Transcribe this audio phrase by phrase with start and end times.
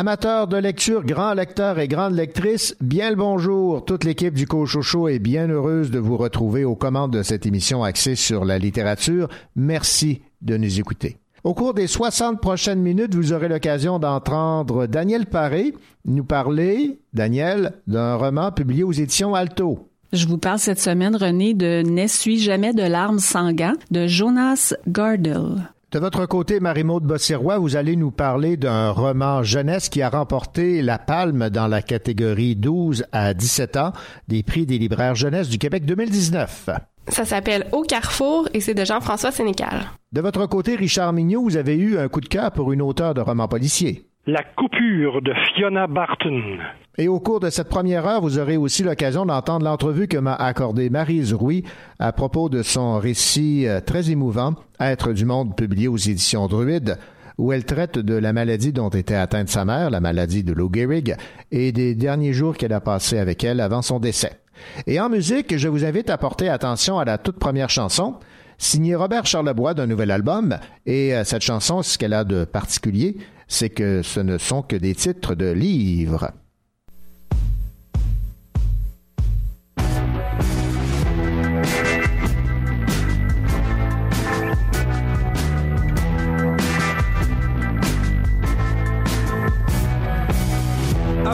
[0.00, 3.84] Amateurs de lecture, grands lecteurs et grandes lectrices, bien le bonjour.
[3.84, 7.84] Toute l'équipe du Cochocho est bien heureuse de vous retrouver aux commandes de cette émission
[7.84, 9.28] axée sur la littérature.
[9.56, 11.18] Merci de nous écouter.
[11.44, 15.74] Au cours des 60 prochaines minutes, vous aurez l'occasion d'entendre Daniel Paré
[16.06, 19.90] nous parler, Daniel, d'un roman publié aux éditions Alto.
[20.14, 25.70] Je vous parle cette semaine, René, de N'essuie jamais de larmes sanguin de Jonas Gardel.
[25.92, 30.82] De votre côté, Marie-Maude Bossirois, vous allez nous parler d'un roman jeunesse qui a remporté
[30.82, 33.92] la palme dans la catégorie 12 à 17 ans
[34.28, 36.70] des prix des libraires jeunesse du Québec 2019.
[37.08, 39.80] Ça s'appelle Au Carrefour et c'est de Jean-François Sénécal.
[40.12, 43.14] De votre côté, Richard Mignot, vous avez eu un coup de cœur pour une auteure
[43.14, 44.04] de roman policier.
[44.28, 46.58] La coupure de Fiona Barton.
[47.00, 50.34] Et au cours de cette première heure, vous aurez aussi l'occasion d'entendre l'entrevue que m'a
[50.34, 51.64] accordée Marise Rouy
[51.98, 56.98] à propos de son récit euh, très émouvant, Être du monde, publié aux éditions Druide,
[57.38, 60.68] où elle traite de la maladie dont était atteinte sa mère, la maladie de Lou
[60.70, 61.16] Gehrig,
[61.50, 64.38] et des derniers jours qu'elle a passés avec elle avant son décès.
[64.86, 68.16] Et en musique, je vous invite à porter attention à la toute première chanson,
[68.58, 73.16] signée Robert Charlebois d'un nouvel album, et euh, cette chanson, ce qu'elle a de particulier,
[73.48, 76.32] c'est que ce ne sont que des titres de livres.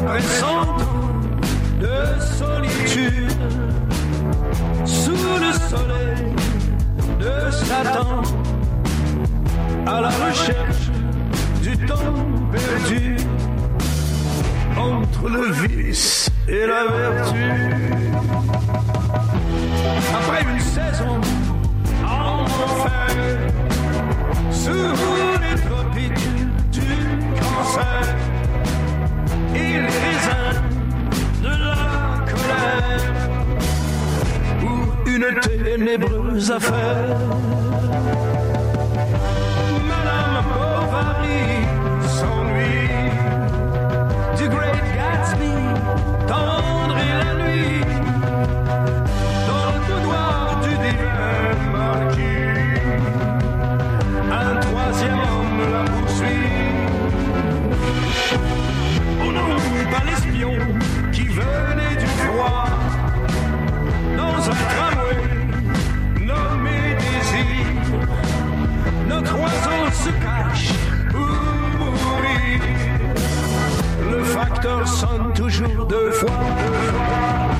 [0.08, 0.76] Ans
[1.80, 3.32] de solitude,
[4.84, 6.34] sous le soleil
[7.18, 8.22] de Satan,
[9.86, 10.90] à la recherche
[11.62, 12.14] du temps
[12.52, 13.16] perdu,
[14.76, 17.52] entre le vice et la vertu.
[20.14, 21.20] Après une saison
[22.04, 23.16] en enfer,
[24.50, 24.70] sous
[25.42, 26.28] les tropiques
[26.70, 26.80] du
[27.40, 28.16] cancer,
[29.56, 30.60] il raisins
[31.42, 31.80] de la
[32.30, 33.04] colère
[34.62, 37.18] ou une ténébreuse affaire.
[39.88, 41.44] Madame Bovary
[42.16, 43.10] s'ennuie
[44.36, 45.54] du Great Gatsby,
[46.26, 46.75] tendre
[60.04, 60.52] l'espion
[61.12, 62.68] qui venait du froid
[64.16, 65.16] dans un tramway
[66.20, 67.56] nommé désir.
[69.08, 70.72] Notre oiseau se cache
[71.10, 71.28] pour
[71.78, 72.60] mourir.
[74.10, 77.55] Le facteur sonne toujours deux fois.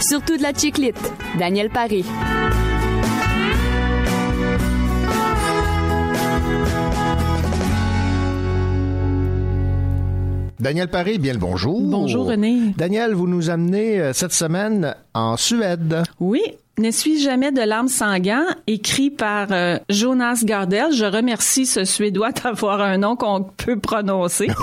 [0.00, 0.96] Surtout de la chiclite.
[1.38, 2.04] Daniel Paré.
[10.58, 11.80] Daniel Paré, bien le bonjour.
[11.80, 12.74] Bonjour René.
[12.76, 16.02] Daniel, vous nous amenez euh, cette semaine en Suède.
[16.18, 16.42] Oui,
[16.78, 20.92] ne suis jamais de larmes sanguin, écrit par euh, Jonas Gardel.
[20.92, 24.48] Je remercie ce Suédois d'avoir un nom qu'on peut prononcer.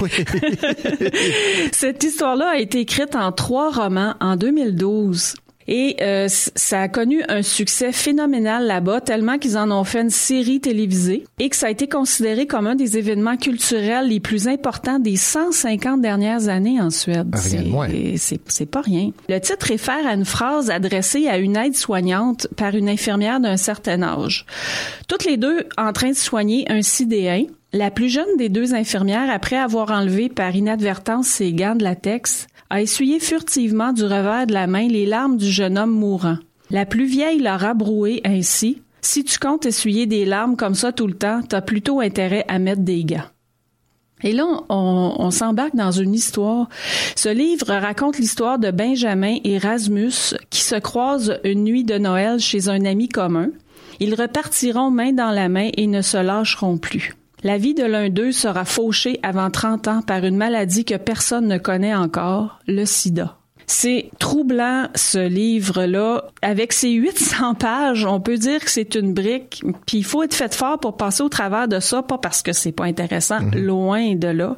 [1.72, 5.36] Cette histoire-là a été écrite en trois romans en 2012.
[5.68, 10.10] Et euh, ça a connu un succès phénoménal là-bas, tellement qu'ils en ont fait une
[10.10, 14.48] série télévisée et que ça a été considéré comme un des événements culturels les plus
[14.48, 17.34] importants des 150 dernières années en Suède.
[18.46, 19.12] C'est pas rien.
[19.30, 24.02] Le titre réfère à une phrase adressée à une aide-soignante par une infirmière d'un certain
[24.02, 24.46] âge.
[25.08, 27.46] Toutes les deux en train de soigner un sidéen.
[27.76, 32.46] La plus jeune des deux infirmières, après avoir enlevé par inadvertance ses gants de latex,
[32.74, 36.40] a essuyé furtivement du revers de la main les larmes du jeune homme mourant.
[36.72, 38.82] La plus vieille l'a rabroué ainsi.
[39.00, 42.58] Si tu comptes essuyer des larmes comme ça tout le temps, t'as plutôt intérêt à
[42.58, 43.30] mettre des gants.
[44.24, 46.68] Et là, on, s'embarque dans une histoire.
[47.16, 52.40] Ce livre raconte l'histoire de Benjamin et Rasmus qui se croisent une nuit de Noël
[52.40, 53.50] chez un ami commun.
[54.00, 57.14] Ils repartiront main dans la main et ne se lâcheront plus.
[57.44, 61.48] La vie de l'un d'eux sera fauchée avant 30 ans par une maladie que personne
[61.48, 63.38] ne connaît encore, le sida.
[63.68, 66.26] C'est troublant ce livre-là.
[66.42, 69.62] Avec ses 800 pages, on peut dire que c'est une brique.
[69.86, 72.54] Puis il faut être fait fort pour passer au travers de ça, pas parce que
[72.54, 73.56] c'est pas intéressant, mhm.
[73.56, 74.56] loin de là,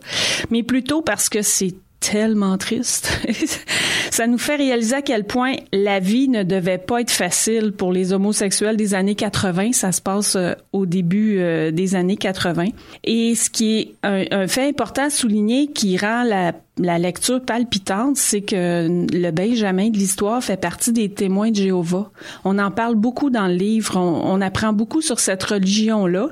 [0.52, 3.20] mais plutôt parce que c'est tellement triste.
[4.12, 7.92] ça nous fait réaliser à quel point la vie ne devait pas être facile pour
[7.92, 9.72] les homosexuels des années 80.
[9.74, 12.68] Ça se passe euh, au début euh, des années 80.
[13.04, 16.54] Et ce qui est un, fait important à souligner qui rend la,
[16.98, 22.12] lecture palpitante, c'est que le Benjamin de l'histoire fait partie des témoins de Jéhovah.
[22.44, 23.98] On en parle beaucoup dans le livre.
[23.98, 26.30] on apprend beaucoup sur cette religion-là.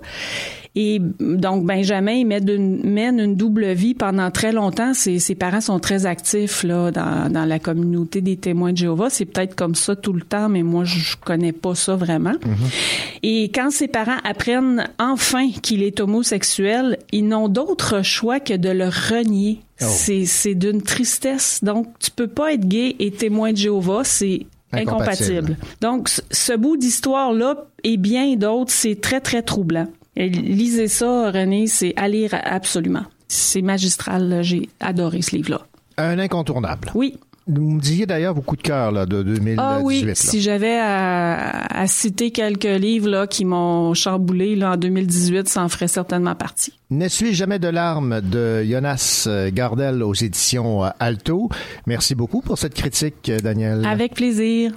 [0.76, 4.96] Et donc, Benjamin mène une double vie pendant très longtemps.
[4.96, 9.12] Ses, ses parents sont très actifs là dans, dans, la communauté des témoins de Jéhovah.
[9.12, 12.32] C'est peut-être comme ça tout le temps, mais moi, je connais pas ça vraiment.
[12.32, 13.20] Mm-hmm.
[13.22, 18.70] Et quand ses parents apprennent enfin qu'il est homosexuel, ils n'ont d'autre choix que de
[18.70, 19.62] le renier.
[19.80, 19.86] Oh.
[19.86, 21.64] C'est d'une tristesse.
[21.64, 24.04] Donc, tu peux pas être gay et témoin de Jéhovah.
[24.04, 25.56] C'est incompatible.
[25.82, 29.88] Donc, ce bout d'histoire-là et bien d'autres, c'est très, très troublant.
[30.16, 33.06] Lisez ça, René, c'est à lire absolument.
[33.28, 35.62] C'est magistral, j'ai adoré ce livre-là.
[35.98, 36.92] Un incontournable.
[36.94, 37.18] Oui.
[37.46, 39.56] Vous me disiez d'ailleurs vos coups de cœur là, de 2018.
[39.60, 45.50] Ah oui, si j'avais à, citer quelques livres là, qui m'ont chamboulé là, en 2018,
[45.50, 46.72] ça en ferait certainement partie.
[46.90, 51.50] N'essuie jamais de larmes de Jonas Gardel aux éditions Alto.
[51.86, 53.86] Merci beaucoup pour cette critique, Daniel.
[53.86, 54.72] Avec plaisir.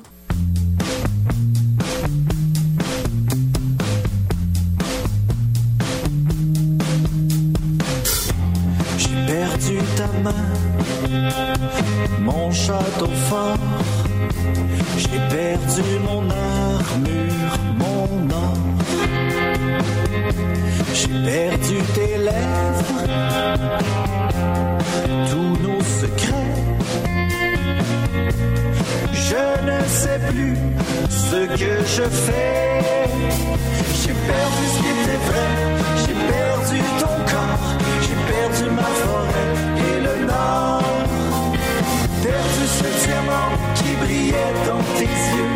[12.21, 13.57] Mon château fort.
[14.99, 18.57] J'ai perdu mon armure, mon or.
[20.95, 23.03] J'ai perdu tes lèvres,
[25.31, 26.55] tous nos secrets.
[29.13, 30.57] Je ne sais plus
[31.09, 32.83] ce que je fais.
[34.01, 35.51] J'ai perdu ce qui était vrai,
[36.03, 37.69] j'ai perdu ton corps,
[38.03, 39.47] j'ai perdu ma forêt
[42.23, 45.55] perdu ce diamant qui brillait dans tes yeux.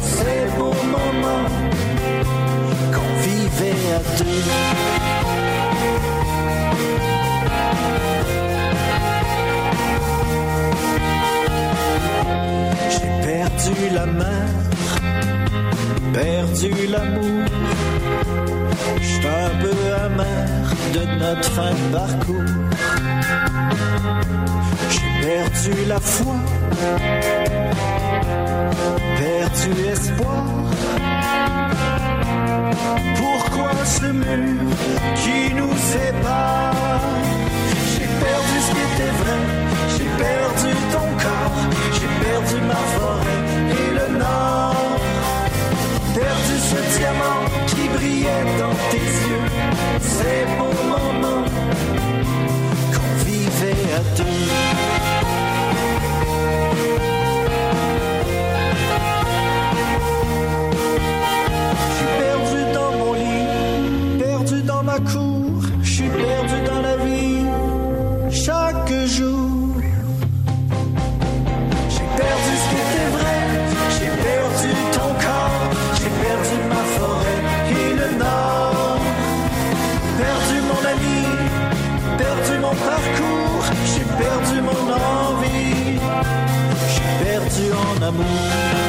[0.00, 1.48] Ces beaux moments
[2.94, 4.44] qu'on vivait à deux.
[12.94, 14.48] J'ai perdu la mer,
[16.12, 17.87] perdu l'amour.
[19.00, 20.48] J'suis un peu amer
[20.94, 22.54] de notre fin de parcours.
[25.20, 26.36] Perdu la foi,
[29.18, 30.44] perdu espoir.
[33.16, 34.62] Pourquoi ce mur
[35.16, 36.74] qui nous sépare?
[37.92, 39.40] J'ai perdu ce qui était vrai,
[39.94, 41.60] j'ai perdu ton corps,
[41.96, 43.40] j'ai perdu ma forêt
[43.80, 44.98] et le nord.
[46.14, 47.37] Perdu ce diamant
[47.88, 51.44] qui brillait dans tes yeux, ces beaux moments
[52.92, 55.17] qu'on vivait à deux.
[83.84, 85.98] J'ai perdu mon envie,
[86.94, 88.87] j'ai perdu en amour.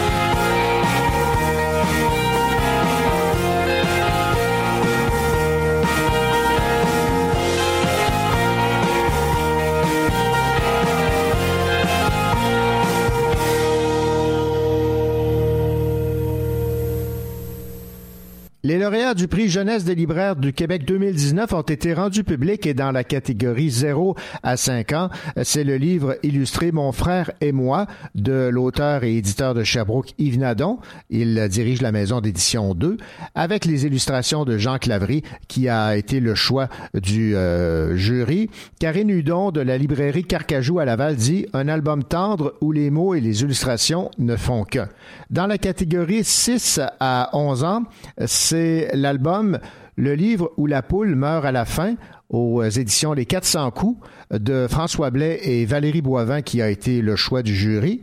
[19.15, 23.03] Du prix Jeunesse des libraires du Québec 2019 ont été rendus publics et dans la
[23.03, 25.09] catégorie 0 à 5 ans,
[25.41, 30.37] c'est le livre illustré Mon frère et moi de l'auteur et éditeur de Sherbrooke Yves
[30.37, 30.77] Nadon.
[31.09, 32.97] Il dirige la maison d'édition 2
[33.33, 38.49] avec les illustrations de Jean Clavry qui a été le choix du euh, jury.
[38.79, 43.15] Karine Hudon de la librairie Carcajou à Laval dit un album tendre où les mots
[43.15, 44.89] et les illustrations ne font qu'un.
[45.31, 47.83] Dans la catégorie 6 à 11 ans,
[48.25, 49.59] c'est l'album
[49.95, 51.95] Le livre où la poule meurt à la fin
[52.29, 53.99] aux éditions Les 400 coups
[54.31, 58.01] de François Blais et Valérie Boivin qui a été le choix du jury.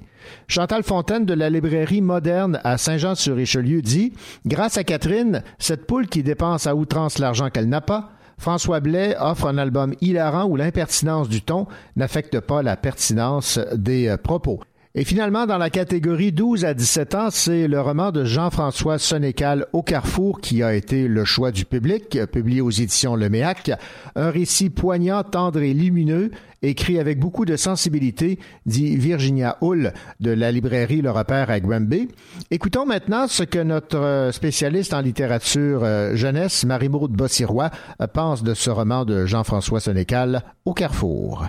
[0.49, 4.12] Chantal Fontaine de la librairie moderne à Saint-Jean-sur-Richelieu dit
[4.45, 9.17] Grâce à Catherine, cette poule qui dépense à outrance l'argent qu'elle n'a pas, François Blais
[9.19, 14.61] offre un album hilarant où l'impertinence du ton n'affecte pas la pertinence des euh, propos.
[14.99, 19.67] Et finalement, dans la catégorie 12 à 17 ans, c'est le roman de Jean-François Sénécal
[19.75, 23.73] Au Carrefour qui a été le choix du public, publié aux éditions Le Méac.
[24.15, 26.31] Un récit poignant, tendre et lumineux,
[26.62, 32.09] écrit avec beaucoup de sensibilité, dit Virginia Hull de la librairie Le Repère à Granby.
[32.50, 37.71] Écoutons maintenant ce que notre spécialiste en littérature euh, jeunesse, Marie-Maude Bossirois,
[38.15, 41.49] pense de ce roman de Jean-François Sénécal Au Carrefour.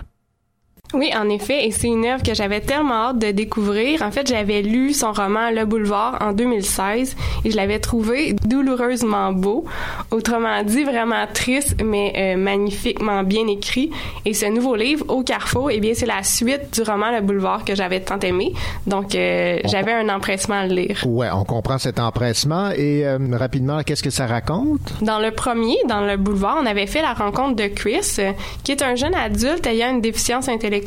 [0.94, 4.00] Oui, en effet, et c'est une œuvre que j'avais tellement hâte de découvrir.
[4.00, 7.14] En fait, j'avais lu son roman Le Boulevard en 2016
[7.44, 9.66] et je l'avais trouvé douloureusement beau.
[10.10, 13.90] Autrement dit, vraiment triste, mais euh, magnifiquement bien écrit.
[14.24, 17.66] Et ce nouveau livre, Au Carrefour, eh bien, c'est la suite du roman Le Boulevard
[17.66, 18.54] que j'avais tant aimé.
[18.86, 21.02] Donc, euh, j'avais un empressement à le lire.
[21.04, 22.70] Ouais, on comprend cet empressement.
[22.70, 24.94] Et euh, rapidement, qu'est-ce que ça raconte?
[25.02, 28.16] Dans le premier, dans Le Boulevard, on avait fait la rencontre de Chris,
[28.64, 30.77] qui est un jeune adulte ayant une déficience intellectuelle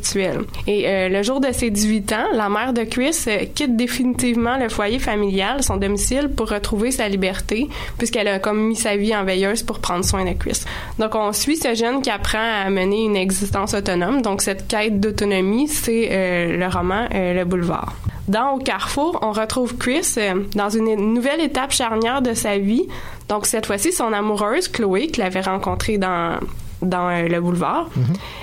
[0.68, 4.58] et euh, le jour de ses 18 ans, la mère de Chris euh, quitte définitivement
[4.58, 7.68] le foyer familial, son domicile, pour retrouver sa liberté,
[7.98, 10.62] puisqu'elle a comme mis sa vie en veilleuse pour prendre soin de Chris.
[11.00, 14.22] Donc, on suit ce jeune qui apprend à mener une existence autonome.
[14.22, 17.94] Donc, cette quête d'autonomie, c'est euh, le roman Le Boulevard.
[18.28, 20.16] Dans Au Carrefour, on retrouve Chris
[20.56, 22.88] dans une nouvelle étape charnière de sa vie.
[23.28, 26.40] Donc, cette fois-ci, son amoureuse, Chloé, qu'il avait rencontrée dans
[26.82, 27.90] dans le boulevard,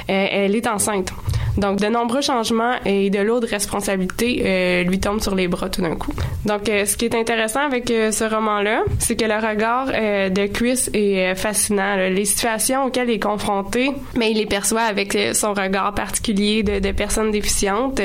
[0.07, 1.12] elle est enceinte.
[1.59, 5.83] Donc, de nombreux changements et de lourdes responsabilités euh, lui tombent sur les bras tout
[5.83, 6.12] d'un coup.
[6.45, 10.47] Donc, euh, ce qui est intéressant avec euh, ce roman-là, c'est que le regard de
[10.47, 11.97] Chris est fascinant.
[11.97, 16.78] Les situations auxquelles il est confronté, mais il les perçoit avec son regard particulier de,
[16.78, 18.00] de personne déficiente.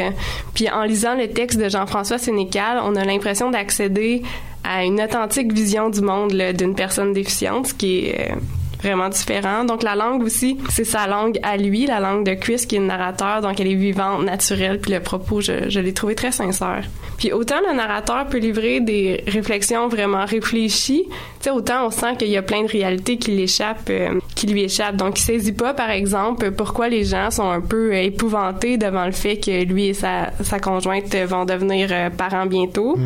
[0.55, 4.23] Puis, en lisant le texte de Jean-François Sénécal, on a l'impression d'accéder
[4.63, 8.31] à une authentique vision du monde d'une personne déficiente, ce qui est
[8.83, 9.63] vraiment différent.
[9.63, 12.79] Donc la langue aussi, c'est sa langue à lui, la langue de Chris qui est
[12.79, 16.31] le narrateur, donc elle est vivante, naturelle, puis le propos, je, je l'ai trouvé très
[16.31, 16.83] sincère.
[17.17, 21.07] Puis autant le narrateur peut livrer des réflexions vraiment réfléchies,
[21.43, 24.63] sais, autant on sent qu'il y a plein de réalités qui l'échappent, euh, qui lui
[24.63, 24.95] échappent.
[24.95, 29.11] Donc il saisit pas, par exemple, pourquoi les gens sont un peu épouvantés devant le
[29.11, 32.97] fait que lui et sa, sa conjointe vont devenir euh, parents bientôt.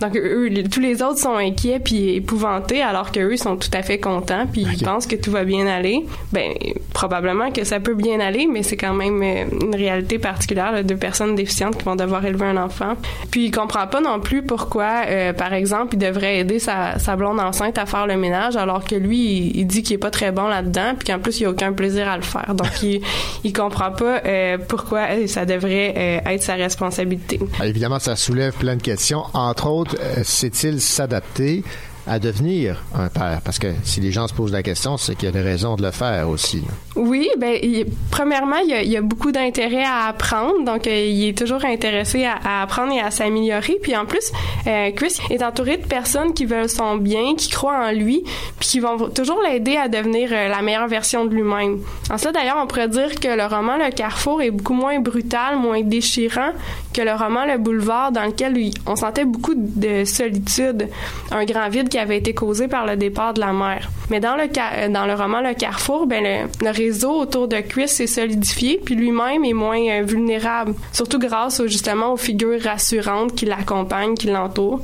[0.00, 3.98] Donc eux, tous les autres sont inquiets puis épouvantés, alors qu'eux sont tout à fait
[3.98, 6.04] contents puis ils pensent que tout va bien aller.
[6.32, 6.52] Ben
[6.92, 10.82] probablement que ça peut bien aller, mais c'est quand même euh, une réalité particulière là,
[10.82, 12.94] de personnes déficientes qui vont devoir élever un enfant.
[13.30, 17.16] Puis il comprend pas non plus pourquoi, euh, par exemple, il devrait aider sa, sa
[17.16, 20.32] blonde enceinte à faire le ménage, alors que lui, il, dit qu'il est pas très
[20.32, 22.54] bon là-dedans, puis qu'en plus il a aucun plaisir à le faire.
[22.54, 22.70] Donc
[23.44, 27.40] il, comprend pas euh, pourquoi euh, ça devrait euh, être sa responsabilité.
[27.58, 29.24] Ah, Évidemment, ça soulève plein de questions.
[29.34, 31.64] Entre autres, sait-il s'adapter
[32.10, 33.40] à devenir un père?
[33.44, 35.76] Parce que si les gens se posent la question, c'est qu'il y a des raisons
[35.76, 36.62] de le faire aussi.
[36.96, 41.38] Oui, ben il- premièrement, il y a, beaucoup d'intérêt à apprendre, donc euh, il est
[41.38, 43.78] toujours intéressé à, apprendre et à s'améliorer.
[43.80, 44.32] Puis en plus,
[44.66, 48.24] euh, Chris est entouré de personnes qui veulent son bien, qui croient en lui,
[48.58, 51.78] puis qui vont toujours l'aider à devenir euh, la meilleure version de lui-même.
[52.10, 55.56] En cela, d'ailleurs, on pourrait dire que le roman Le Carrefour est beaucoup moins brutal,
[55.58, 56.50] moins déchirant
[56.92, 60.88] que le roman Le Boulevard, dans lequel il- on sentait beaucoup de solitude,
[61.30, 63.90] un grand vide qui avait été causé par le départ de la mère.
[64.10, 67.88] Mais dans le ca- dans le roman Le Carrefour, ben le, réseau autour de Chris
[67.88, 73.46] s'est solidifié, puis lui-même est moins euh, vulnérable, surtout grâce justement aux figures rassurantes qui
[73.46, 74.80] l'accompagnent, qui l'entourent.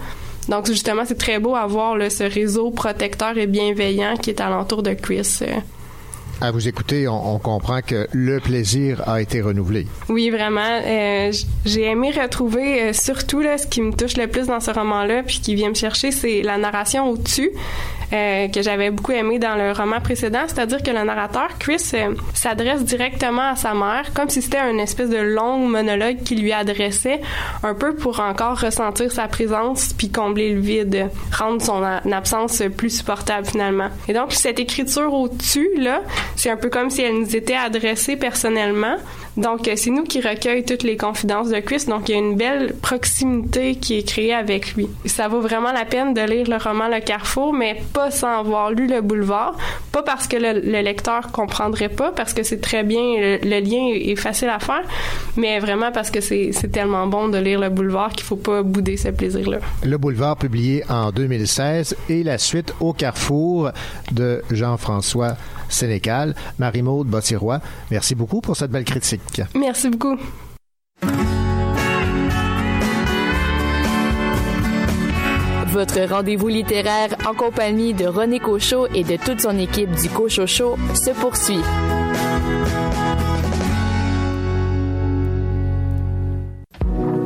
[0.49, 4.82] Donc justement, c'est très beau à voir ce réseau protecteur et bienveillant qui est alentour
[4.85, 5.40] de Chris.
[5.42, 5.46] euh.
[6.40, 9.87] À vous écouter, on, comprend que le plaisir a été renouvelé.
[10.11, 10.81] Oui, vraiment.
[10.85, 11.33] Euh,
[11.64, 15.23] J'ai aimé retrouver euh, surtout là, ce qui me touche le plus dans ce roman-là,
[15.23, 17.50] puis qui vient me chercher, c'est la narration au-dessus.
[18.12, 22.14] Euh, que j'avais beaucoup aimé dans le roman précédent, c'est-à-dire que le narrateur, Chris, euh,
[22.34, 26.52] s'adresse directement à sa mère, comme si c'était une espèce de long monologue qu'il lui
[26.52, 27.20] adressait,
[27.62, 32.98] un peu pour encore ressentir sa présence puis combler le vide, rendre son absence plus
[32.98, 33.88] supportable finalement.
[34.08, 36.02] Et donc cette écriture au-dessus là,
[36.36, 38.96] c'est un peu comme si elle nous était adressée personnellement.
[39.37, 41.85] Donc, euh, c'est nous qui recueillons toutes les confidences de Chris.
[41.87, 44.88] Donc, il y a une belle proximité qui est créée avec lui.
[45.05, 48.71] Ça vaut vraiment la peine de lire le roman Le Carrefour, mais pas sans avoir
[48.71, 49.57] lu Le Boulevard.
[49.93, 53.61] Pas parce que le, le lecteur comprendrait pas, parce que c'est très bien, le, le
[53.61, 54.83] lien est, facile à faire,
[55.37, 58.62] mais vraiment parce que c'est c'est tellement bon de lire Le Boulevard qu'il faut pas
[58.62, 59.59] bouder ce plaisir-là.
[59.85, 63.71] Le Boulevard, publié en 2016, et la suite au Carrefour
[64.12, 65.37] de Jean-François
[65.68, 66.35] Sénécal.
[66.58, 69.42] Marie-Maude Bottiroy, merci beaucoup pour cette belle critique.
[69.54, 70.16] Merci beaucoup.
[75.76, 80.46] Votre rendez-vous littéraire en compagnie de René Cochot et de toute son équipe du Cochot
[80.46, 81.61] Show se poursuit.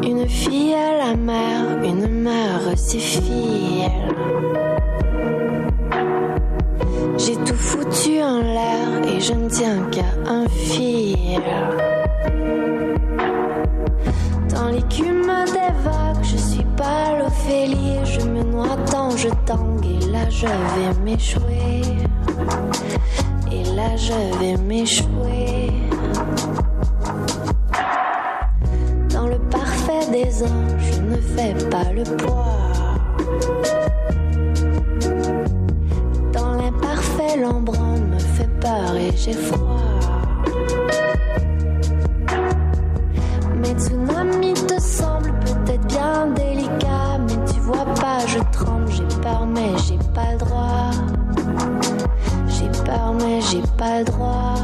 [0.02, 4.69] Une fille à la mer, une mère si fidèle.
[7.22, 11.42] J'ai tout foutu en l'air et je ne tiens qu'à un fil.
[14.48, 17.98] Dans l'écume des vagues, je suis pas l'Ophélie.
[18.04, 21.82] Je me noie tant, je tangue et là je vais m'échouer.
[23.52, 25.72] Et là je vais m'échouer.
[29.12, 32.40] Dans le parfait des anges, je ne fais pas le poids.
[37.36, 39.80] L'imparfait, l'ombrant me fait peur et j'ai froid.
[43.56, 49.46] Mes tsunamis te semblent peut-être bien délicats, mais tu vois pas, je tremble, j'ai peur,
[49.46, 50.90] mais j'ai pas le droit.
[52.48, 54.59] J'ai peur, mais j'ai pas le droit.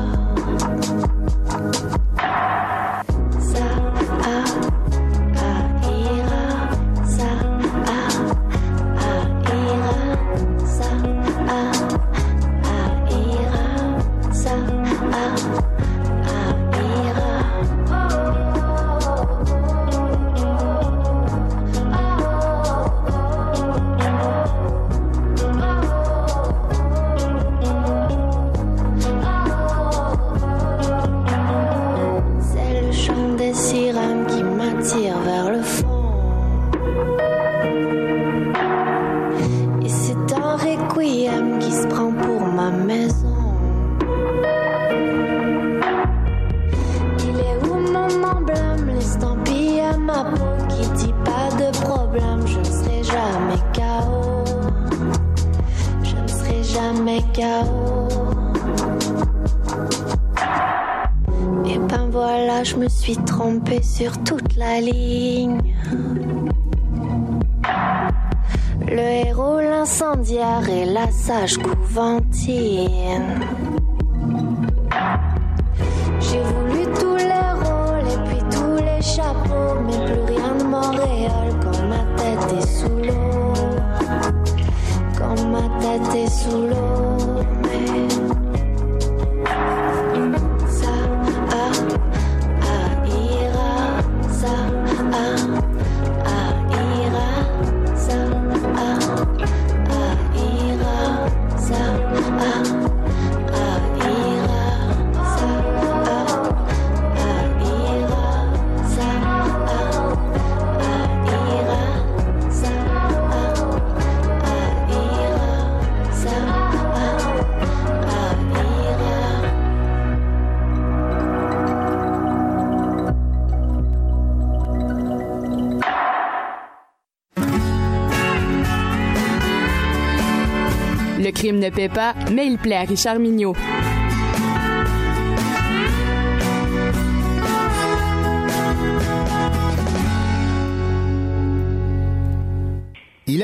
[131.88, 133.54] Pas, mais il plaît à Richard Mignot.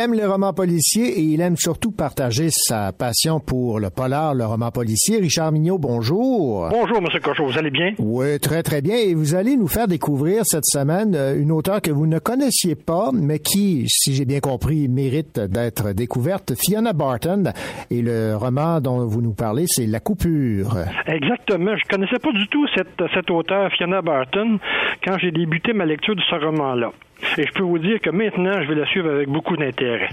[0.03, 4.45] Aime les romans policiers et il aime surtout partager sa passion pour le polar, le
[4.45, 5.19] roman policier.
[5.19, 6.69] Richard Mignot, bonjour.
[6.71, 7.07] Bonjour, M.
[7.23, 7.93] Cochot, vous allez bien?
[8.01, 8.97] Oui, très très bien.
[8.97, 12.75] Et vous allez nous faire découvrir cette semaine euh, une auteure que vous ne connaissiez
[12.75, 17.53] pas, mais qui, si j'ai bien compris, mérite d'être découverte, Fiona Barton.
[17.91, 20.79] Et le roman dont vous nous parlez, c'est La coupure.
[21.07, 21.77] Exactement.
[21.77, 24.59] Je connaissais pas du tout cette, cette auteure, Fiona Barton,
[25.05, 26.91] quand j'ai débuté ma lecture de ce roman-là.
[27.39, 30.09] Et je peux vous dire que maintenant, je vais la suivre avec beaucoup d'intérêt.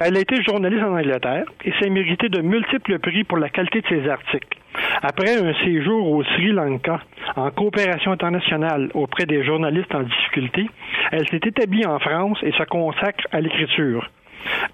[0.00, 3.82] Elle a été journaliste en Angleterre et s'est mérité de multiples prix pour la qualité
[3.82, 4.58] de ses articles.
[5.02, 7.00] Après un séjour au Sri Lanka
[7.36, 10.66] en coopération internationale auprès des journalistes en difficulté,
[11.12, 14.08] elle s'est établie en France et se consacre à l'écriture.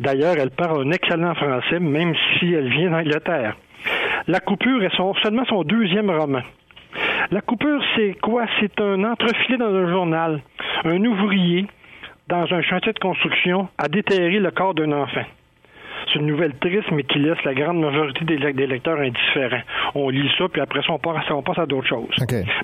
[0.00, 3.56] D'ailleurs, elle parle un excellent français, même si elle vient d'Angleterre.
[4.28, 6.40] La coupure est son- seulement son deuxième roman.
[7.30, 8.46] La coupure, c'est quoi?
[8.60, 10.40] C'est un entrefilet dans un journal.
[10.84, 11.66] Un ouvrier,
[12.28, 15.24] dans un chantier de construction, a déterré le corps d'un enfant.
[16.12, 19.62] C'est une nouvelle triste, mais qui laisse la grande majorité des, le- des lecteurs indifférents.
[19.94, 22.14] On lit ça, puis après ça, on passe, on passe à d'autres choses.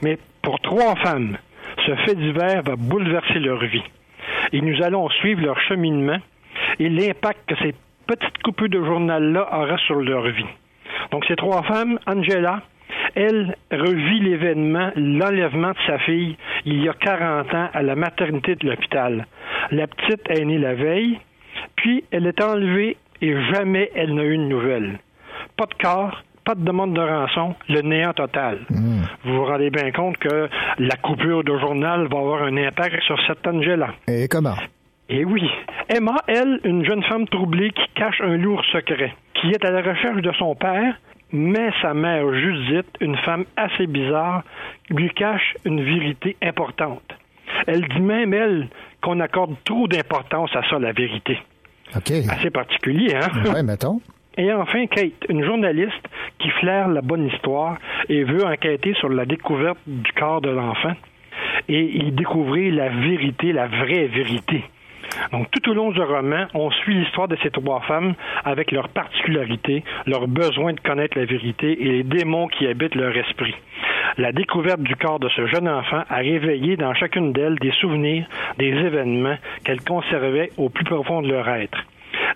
[0.02, 1.36] Mais pour trois femmes,
[1.86, 3.82] ce fait divers va bouleverser leur vie.
[4.52, 6.18] Et nous allons suivre leur cheminement
[6.78, 7.74] et l'impact que ces
[8.06, 10.46] petites coupures de journal-là aura sur leur vie.
[11.10, 12.60] Donc, ces trois femmes, Angela,
[13.14, 18.54] elle revit l'événement, l'enlèvement de sa fille, il y a 40 ans, à la maternité
[18.56, 19.26] de l'hôpital.
[19.70, 21.18] La petite est née la veille,
[21.76, 24.98] puis elle est enlevée et jamais elle n'a eu de nouvelles.
[25.56, 28.58] Pas de corps, pas de demande de rançon, le néant total.
[29.24, 30.48] Vous vous rendez bien compte que
[30.78, 33.94] la coupure de journal va avoir un impact sur cette Angela.
[34.08, 34.56] Et comment?
[35.08, 35.48] Et oui,
[35.88, 39.82] Emma, elle, une jeune femme troublée qui cache un lourd secret, qui est à la
[39.82, 40.94] recherche de son père,
[41.32, 44.42] mais sa mère Judith, une femme assez bizarre,
[44.90, 47.02] lui cache une vérité importante.
[47.66, 48.68] Elle dit même, elle,
[49.02, 51.38] qu'on accorde trop d'importance à ça, la vérité.
[51.96, 52.10] OK.
[52.30, 53.52] Assez particulier, hein?
[53.52, 54.00] Ouais, mettons.
[54.38, 56.06] Et enfin, Kate, une journaliste
[56.38, 57.76] qui flaire la bonne histoire
[58.08, 60.94] et veut enquêter sur la découverte du corps de l'enfant
[61.68, 64.64] et y découvrir la vérité, la vraie vérité.
[65.32, 68.88] Donc, tout au long du roman, on suit l'histoire de ces trois femmes avec leurs
[68.88, 73.54] particularités, leur besoin de connaître la vérité et les démons qui habitent leur esprit.
[74.18, 78.26] La découverte du corps de ce jeune enfant a réveillé dans chacune d'elles des souvenirs,
[78.58, 81.78] des événements qu'elles conservaient au plus profond de leur être.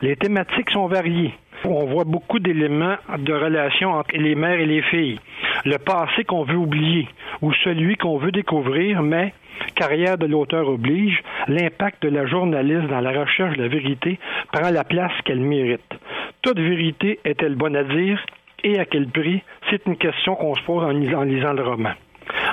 [0.00, 1.34] Les thématiques sont variées.
[1.64, 5.18] On voit beaucoup d'éléments de relations entre les mères et les filles.
[5.64, 7.08] Le passé qu'on veut oublier
[7.42, 9.32] ou celui qu'on veut découvrir, mais
[9.74, 14.18] carrière de l'auteur oblige, l'impact de la journaliste dans la recherche de la vérité
[14.52, 15.94] prend la place qu'elle mérite.
[16.42, 18.24] Toute vérité est-elle bonne à dire
[18.62, 19.42] et à quel prix?
[19.70, 21.92] C'est une question qu'on se pose en lisant, en lisant le roman.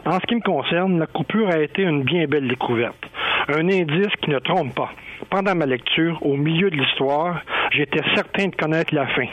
[0.05, 3.03] En ce qui me concerne, la coupure a été une bien belle découverte.
[3.47, 4.91] Un indice qui ne trompe pas.
[5.29, 9.27] Pendant ma lecture, au milieu de l'histoire, j'étais certain de connaître la fin.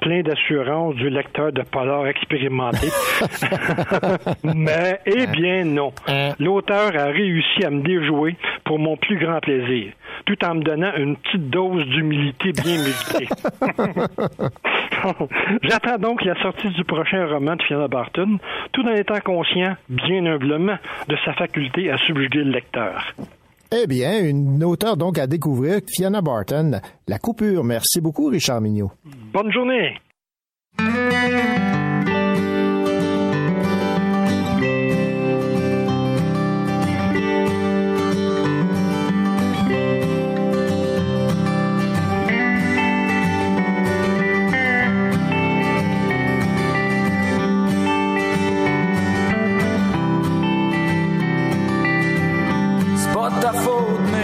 [0.00, 2.88] Plein d'assurance du lecteur de polar expérimenté.
[4.44, 5.92] Mais, eh bien, non.
[6.38, 9.92] L'auteur a réussi à me déjouer pour mon plus grand plaisir,
[10.26, 13.28] tout en me donnant une petite dose d'humilité bien méritée.
[15.62, 18.38] J'attends donc la sortie du prochain roman de Fiona Barton,
[18.72, 23.14] tout en étant conscient, bien humblement, de sa faculté à subjuguer le lecteur.
[23.70, 26.80] Eh bien, une auteure donc à découvrir, Fiona Barton.
[27.06, 27.64] La coupure.
[27.64, 28.90] Merci beaucoup, Richard Mignot.
[29.32, 29.94] Bonne journée!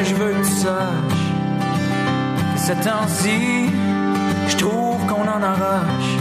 [0.05, 1.25] Je veux que tu saches
[2.55, 3.71] que ces temps-ci,
[4.49, 6.15] je trouve qu'on en arrache.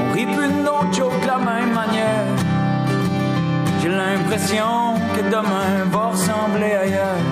[0.00, 0.82] On rit plus de nos
[1.20, 2.26] de la même manière.
[3.80, 7.26] J'ai l'impression que demain va ressembler ailleurs.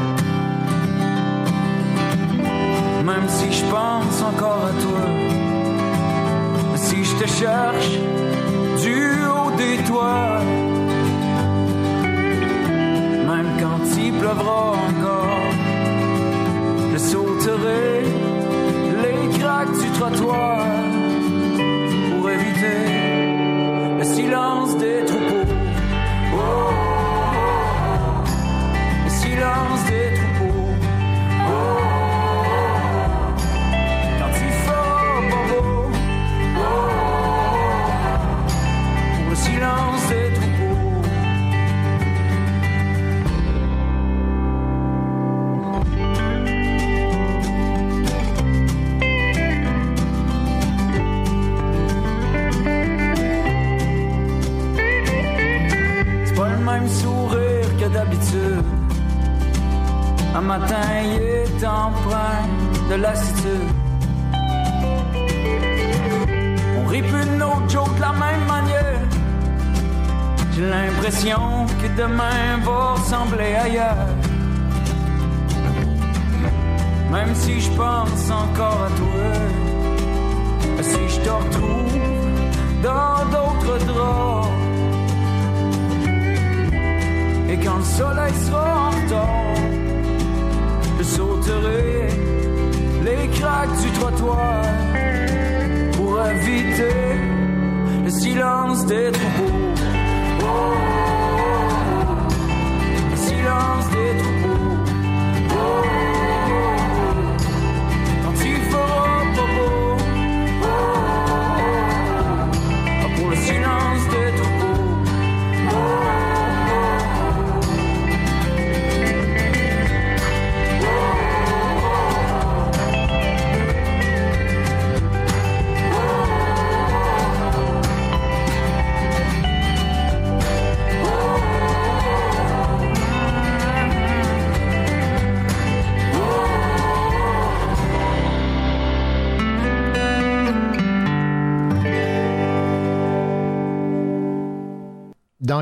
[3.05, 5.05] Même si je pense encore à toi,
[6.77, 7.93] si je te cherche
[8.83, 10.41] du haut des toits
[13.61, 15.51] quand il pleuvra encore.
[16.93, 18.03] Je sauterai
[19.05, 20.67] les craques du trottoir
[22.11, 22.81] pour éviter
[23.99, 25.55] le silence des troupeaux.
[26.35, 26.73] Oh, oh,
[27.11, 28.25] oh.
[29.05, 30.10] Le silence des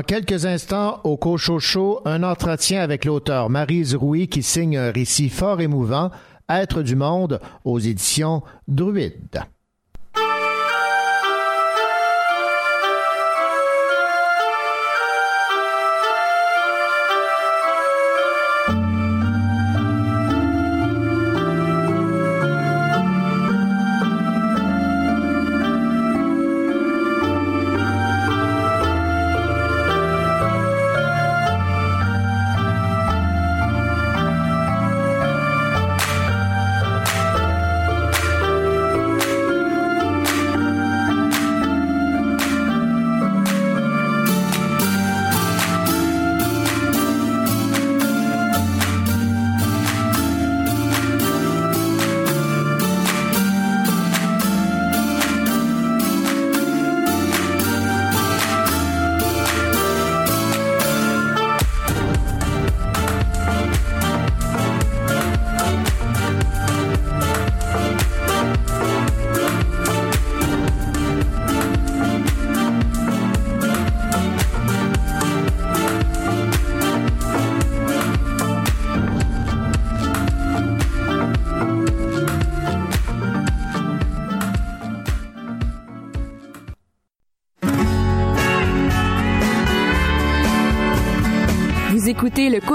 [0.09, 5.61] quelques instants, au Cochocho, un entretien avec l'auteur Marise Rouy qui signe un récit fort
[5.61, 6.09] émouvant,
[6.49, 9.43] Être du monde, aux éditions Druide.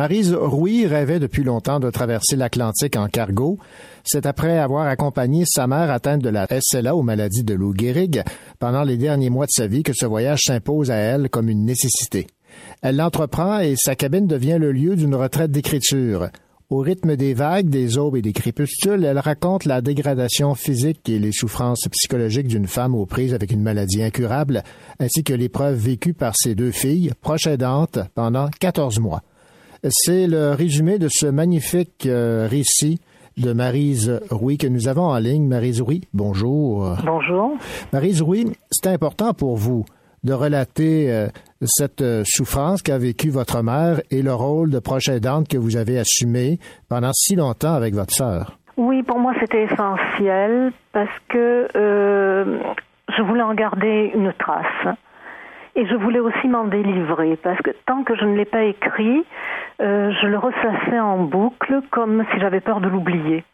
[0.00, 3.58] Marise Rouy rêvait depuis longtemps de traverser l'Atlantique en cargo.
[4.02, 8.22] C'est après avoir accompagné sa mère atteinte de la SLA aux maladies de Lou Gehrig
[8.58, 11.66] pendant les derniers mois de sa vie que ce voyage s'impose à elle comme une
[11.66, 12.28] nécessité.
[12.80, 16.30] Elle l'entreprend et sa cabine devient le lieu d'une retraite d'écriture.
[16.70, 21.18] Au rythme des vagues, des aubes et des crépuscules, elle raconte la dégradation physique et
[21.18, 24.62] les souffrances psychologiques d'une femme aux prises avec une maladie incurable,
[24.98, 29.20] ainsi que l'épreuve vécue par ses deux filles, proches aidantes, pendant 14 mois.
[29.88, 33.00] C'est le résumé de ce magnifique euh, récit
[33.38, 35.48] de Marise Rouy que nous avons en ligne.
[35.48, 36.96] Marise Rouy, bonjour.
[37.02, 37.56] Bonjour.
[37.90, 39.86] Marise Rouy, c'est important pour vous
[40.22, 41.28] de relater euh,
[41.62, 45.78] cette euh, souffrance qu'a vécue votre mère et le rôle de proche aidante que vous
[45.78, 46.58] avez assumé
[46.90, 48.58] pendant si longtemps avec votre sœur?
[48.76, 54.94] Oui, pour moi c'était essentiel parce que je voulais en garder une trace.
[55.76, 59.24] Et je voulais aussi m'en délivrer parce que tant que je ne l'ai pas écrit,
[59.80, 63.44] euh, je le ressassais en boucle comme si j'avais peur de l'oublier.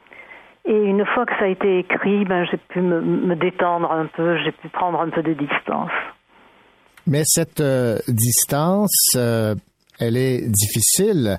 [0.64, 4.37] Et une fois que ça a été écrit, ben, j'ai pu me, détendre un peu,
[4.45, 5.93] j'ai pu prendre un peu de distance.
[7.07, 9.55] Mais cette euh, distance, euh,
[10.01, 11.39] elle est difficile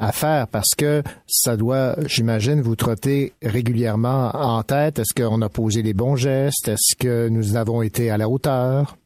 [0.00, 4.98] à faire parce que ça doit, j'imagine, vous trotter régulièrement en tête.
[4.98, 6.66] Est-ce qu'on a posé les bons gestes?
[6.66, 8.96] Est-ce que nous avons été à la hauteur?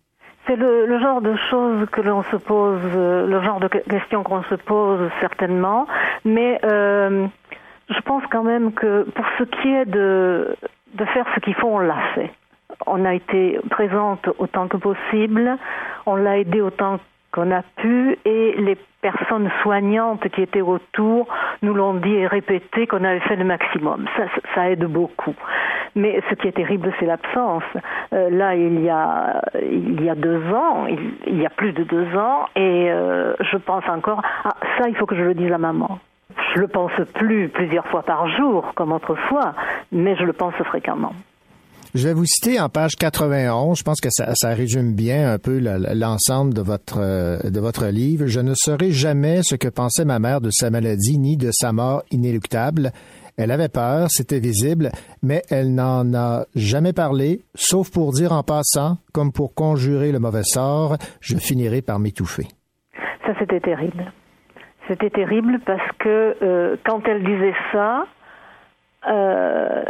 [0.48, 4.42] C'est le, genre de choses que l'on se pose, euh, le genre de questions qu'on
[4.44, 5.86] se pose certainement,
[6.24, 7.26] mais euh,
[7.90, 10.56] je pense quand même que pour ce qui est de,
[11.12, 12.30] faire ce qu'il faut, on l'a fait.
[12.86, 15.58] On a été présente autant que possible,
[16.06, 16.98] on l'a aidé autant
[17.32, 21.28] qu'on a pu et les personnes soignantes qui étaient autour
[21.62, 24.06] nous l'ont dit et répété qu'on avait fait le maximum.
[24.54, 25.34] Ça, aide beaucoup.
[25.94, 27.62] Mais ce qui est terrible, c'est l'absence.
[28.12, 30.86] Euh, là, il y a il y a deux ans,
[31.26, 34.96] il, y a plus de deux ans, et euh, je pense encore, ah ça, il
[34.96, 35.98] faut que je le dise à maman.
[36.54, 39.54] Je le pense plus plusieurs fois par jour comme autrefois,
[39.92, 41.12] mais je le pense fréquemment.
[41.94, 45.58] Je vais vous citer en page 91, je pense que ça, résume bien un peu
[45.58, 48.26] l'ensemble de votre euh, de votre livre.
[48.26, 51.72] Je ne saurais jamais ce que pensait ma mère de sa maladie ni de sa
[51.72, 52.92] mort inéluctable.
[53.38, 54.90] Elle avait peur, c'était visible,
[55.22, 60.18] mais elle n'en a jamais parlé, sauf pour dire en passant, comme pour conjurer le
[60.18, 62.48] mauvais sort, je finirai par m'étouffer.
[63.24, 64.12] Ça, c'était terrible.
[64.88, 68.04] C'était terrible parce que euh, quand elle disait ça,
[69.08, 69.84] euh,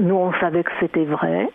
[0.00, 1.48] nous, on savait que c'était vrai.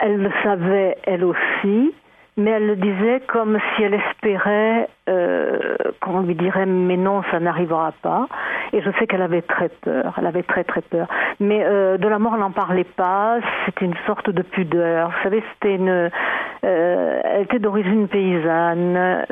[0.00, 1.92] Elle le savait, elle aussi,
[2.36, 7.38] mais elle le disait comme si elle espérait euh, qu'on lui dirait mais non, ça
[7.38, 8.26] n'arrivera pas.
[8.72, 11.06] Et je sais qu'elle avait très peur, elle avait très très peur.
[11.38, 13.38] Mais euh, de la mort, elle n'en parlait pas.
[13.66, 15.08] C'était une sorte de pudeur.
[15.10, 16.10] Vous savez, c'était une.
[16.64, 19.26] Euh, elle était d'origine paysanne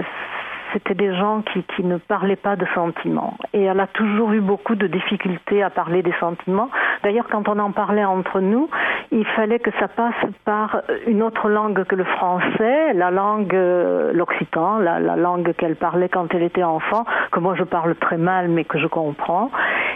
[0.73, 3.37] c'était des gens qui, ne parlaient pas de sentiments.
[3.53, 6.71] Et elle a toujours eu beaucoup de difficultés à parler des sentiments.
[7.03, 8.69] D'ailleurs, quand on en parlait entre nous,
[9.11, 10.15] il fallait que ça passe
[10.45, 15.77] par une autre langue que le français, la langue, euh, l'occitan, la, la, langue qu'elle
[15.77, 19.51] parlait quand elle était enfant, que moi je parle très mal mais que je comprends.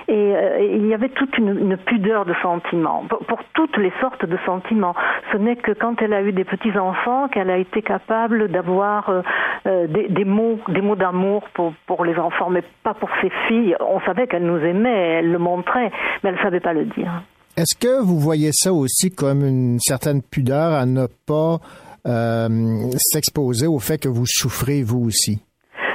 [0.08, 4.36] Et euh, il y avait toute une, pudeur de sentiments, pour, toutes les sortes de
[4.44, 4.94] sentiments.
[5.32, 9.10] Ce n'est que quand elle a eu des petits-enfants qu'elle a été capable d'avoir
[9.66, 13.76] euh, des mots des mots d'amour pour, pour les enfants, mais pas pour ses filles.
[13.80, 15.90] On savait qu'elle nous aimait, elle le montrait,
[16.22, 17.22] mais elle ne savait pas le dire.
[17.56, 21.58] Est-ce que vous voyez ça aussi comme une certaine pudeur à ne pas
[22.06, 22.48] euh,
[22.96, 25.42] s'exposer au fait que vous souffrez vous aussi?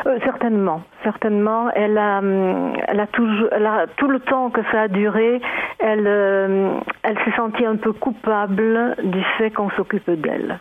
[0.05, 1.69] Euh, certainement, certainement.
[1.71, 5.41] Elle a, hum, elle a toujours, elle a, tout le temps que ça a duré,
[5.79, 10.59] elle, euh, elle s'est sentie un peu coupable du fait qu'on s'occupe d'elle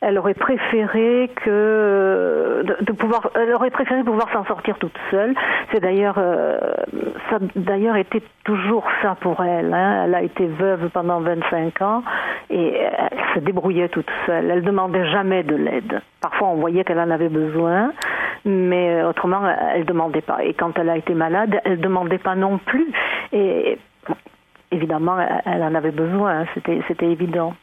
[0.00, 5.34] elle aurait préféré que de, pouvoir elle aurait préféré pouvoir s'en sortir toute seule.
[5.70, 6.58] C'est d'ailleurs euh,
[7.28, 10.04] ça d'ailleurs était toujours ça pour elle hein.
[10.04, 12.02] elle a été veuve pendant 25 ans
[12.48, 14.50] et elle se débrouillait toute seule.
[14.50, 16.00] Elle demandait jamais de l'aide.
[16.22, 17.92] Parfois on voyait qu'elle en avait besoin
[18.46, 19.42] mais autrement
[19.74, 20.42] elle demandait pas.
[20.42, 22.90] Et quand elle a été malade elle demandait pas non plus.
[23.32, 23.76] Et
[24.72, 27.54] évidemment elle en avait besoin c'était c'était évident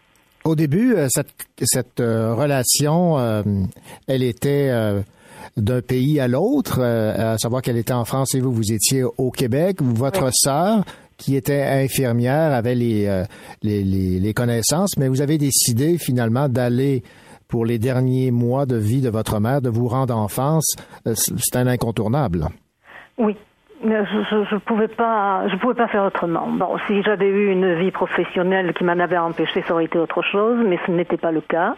[0.47, 1.29] au début, euh, cette,
[1.63, 3.43] cette euh, relation, euh,
[4.07, 4.71] elle était
[5.55, 9.31] d'un pays à l'autre, à savoir qu'elle était en France et vous, vous étiez au
[9.31, 9.81] Québec.
[9.81, 10.83] Votre sœur,
[11.17, 13.23] qui était infirmière, avait les,
[13.63, 17.03] les, les, connaissances, mais vous avez décidé finalement d'aller
[17.47, 20.75] pour les derniers mois de vie de votre mère, de vous rendre en France.
[21.15, 22.49] C'est un incontournable.
[23.17, 23.35] Oui,
[23.83, 26.47] je, je, pouvais pas, je pouvais pas faire autrement.
[26.47, 30.21] Bon, si j'avais eu une vie professionnelle qui m'en avait empêché, ça aurait été autre
[30.21, 31.75] chose, mais ce n'était pas le cas.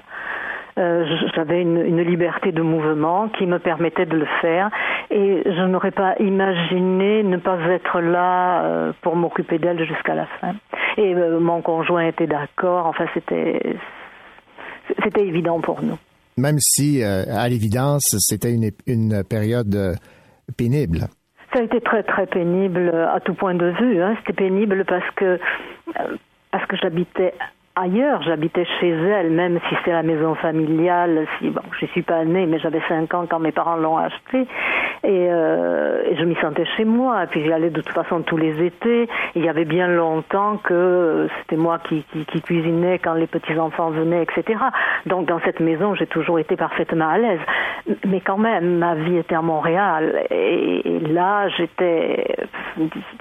[0.78, 1.04] Euh,
[1.36, 4.70] J'avais une, une, liberté de mouvement qui me permettait de le faire
[5.10, 10.26] et je n'aurais pas imaginé ne pas être là euh, pour m'occuper d'elle jusqu'à la
[10.40, 10.54] fin.
[10.96, 12.86] Et euh, mon conjoint était d'accord.
[12.86, 13.76] Enfin, c'était
[15.04, 15.98] c'était évident pour nous.
[16.38, 19.94] Même si, euh, à l'évidence, c'était une, une période euh,
[20.58, 21.08] pénible.
[21.54, 24.02] Ça a été très très pénible à tout point de vue.
[24.02, 24.16] Hein.
[24.20, 25.40] C'était pénible parce que
[26.52, 27.34] parce que j'habitais
[27.80, 31.26] ailleurs, j'habitais chez elle, même si c'est la maison familiale.
[31.38, 34.48] Si bon, je suis pas née, mais j'avais 5 ans quand mes parents l'ont acheté,
[35.04, 37.24] et, euh, et, je m'y sentais chez moi.
[37.24, 39.08] Et puis j'y allais de toute façon tous les étés.
[39.36, 43.92] Il y avait bien longtemps que c'était moi qui, qui, cuisinais quand les petits enfants
[43.92, 44.60] venaient, etc.
[45.06, 47.40] Donc dans cette maison, j'ai toujours été parfaitement à l'aise.
[48.06, 52.36] Mais quand même, ma vie était à Montréal, et, et là, j'étais,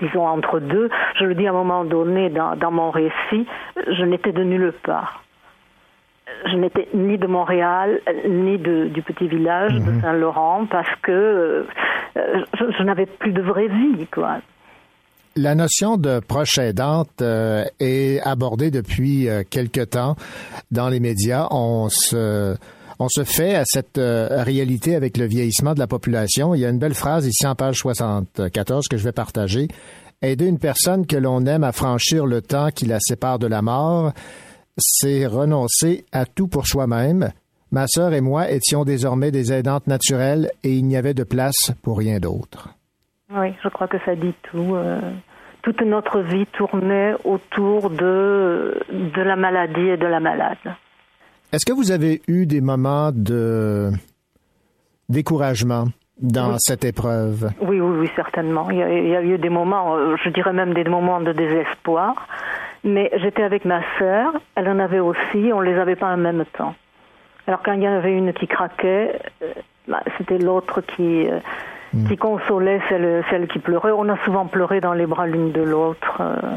[0.01, 0.91] disons entre deux.
[1.17, 3.47] Je le dis à un moment donné dans, dans mon récit,
[3.87, 5.25] je n'étais de nulle part.
[6.47, 9.85] Je n'étais ni de Montréal, ni de, du petit village mmh.
[9.85, 11.65] de Saint-Laurent, parce que euh,
[12.59, 14.39] je, je n'avais plus de vraie vie, quoi.
[15.37, 20.17] La notion de proche aidante euh, est abordée depuis euh, quelque temps
[20.73, 21.47] dans les médias.
[21.53, 22.57] On se,
[22.99, 26.57] on se fait à cette euh, réalité avec le vieillissement de la population.
[26.57, 29.69] Il y a une belle phrase ici en page 74 que je vais partager.
[30.21, 33.63] Aider une personne que l'on aime à franchir le temps qui la sépare de la
[33.63, 34.13] mort,
[34.77, 37.31] c'est renoncer à tout pour soi-même.
[37.71, 41.73] Ma sœur et moi étions désormais des aidantes naturelles et il n'y avait de place
[41.83, 42.71] pour rien d'autre.
[43.33, 44.75] Oui, je crois que ça dit tout.
[44.75, 44.99] Euh,
[45.63, 50.59] toute notre vie tournait autour de, de la maladie et de la malade.
[51.53, 53.91] Est-ce que vous avez eu des moments de
[55.09, 55.85] découragement?
[56.21, 56.57] Dans oui.
[56.59, 57.51] cette épreuve?
[57.61, 58.71] Oui, oui, oui, certainement.
[58.71, 61.21] Il y, a, il y, a, eu des moments, euh, je dirais même des moments
[61.21, 62.15] de désespoir.
[62.85, 66.45] Mais j'étais avec ma sœur, elle en avait aussi, on les avait pas en même
[66.57, 66.75] temps.
[67.47, 69.19] Alors quand il y en avait une qui craquait,
[69.89, 71.41] bah, c'était l'autre qui, euh,
[72.09, 73.91] qui consolait celle, celle qui pleurait.
[73.91, 76.21] On a souvent pleuré dans les bras l'une de l'autre.
[76.21, 76.57] Euh,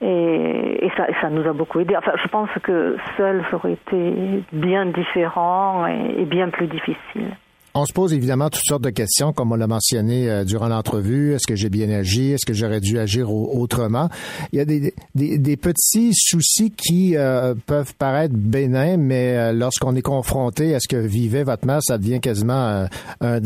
[0.00, 1.96] et, et, ça, ça, nous a beaucoup aidé.
[1.96, 7.36] Enfin, je pense que seul, ça aurait été bien différent et, et bien plus difficile.
[7.76, 11.34] On se pose évidemment toutes sortes de questions, comme on l'a mentionné euh, durant l'entrevue.
[11.34, 12.30] Est-ce que j'ai bien agi?
[12.30, 14.08] Est-ce que j'aurais dû agir autrement?
[14.52, 19.52] Il y a des, des, des petits soucis qui euh, peuvent paraître bénins, mais euh,
[19.52, 22.88] lorsqu'on est confronté à ce que vivait votre mère, ça devient quasiment un,
[23.20, 23.40] un,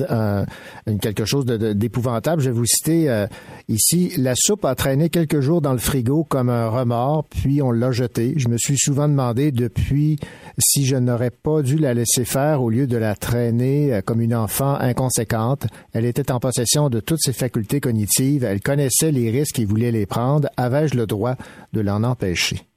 [0.86, 2.42] un, quelque chose d'épouvantable.
[2.42, 3.26] Je vais vous citer euh,
[3.70, 4.12] ici.
[4.18, 7.92] La soupe a traîné quelques jours dans le frigo comme un remords, puis on l'a
[7.92, 8.34] jetée.
[8.36, 10.18] Je me suis souvent demandé depuis
[10.58, 14.34] si je n'aurais pas dû la laisser faire au lieu de la traîner euh, une
[14.34, 15.66] enfant inconséquente.
[15.92, 18.44] Elle était en possession de toutes ses facultés cognitives.
[18.44, 20.48] Elle connaissait les risques et voulait les prendre.
[20.56, 21.36] Avais-je le droit
[21.72, 22.67] de l'en empêcher?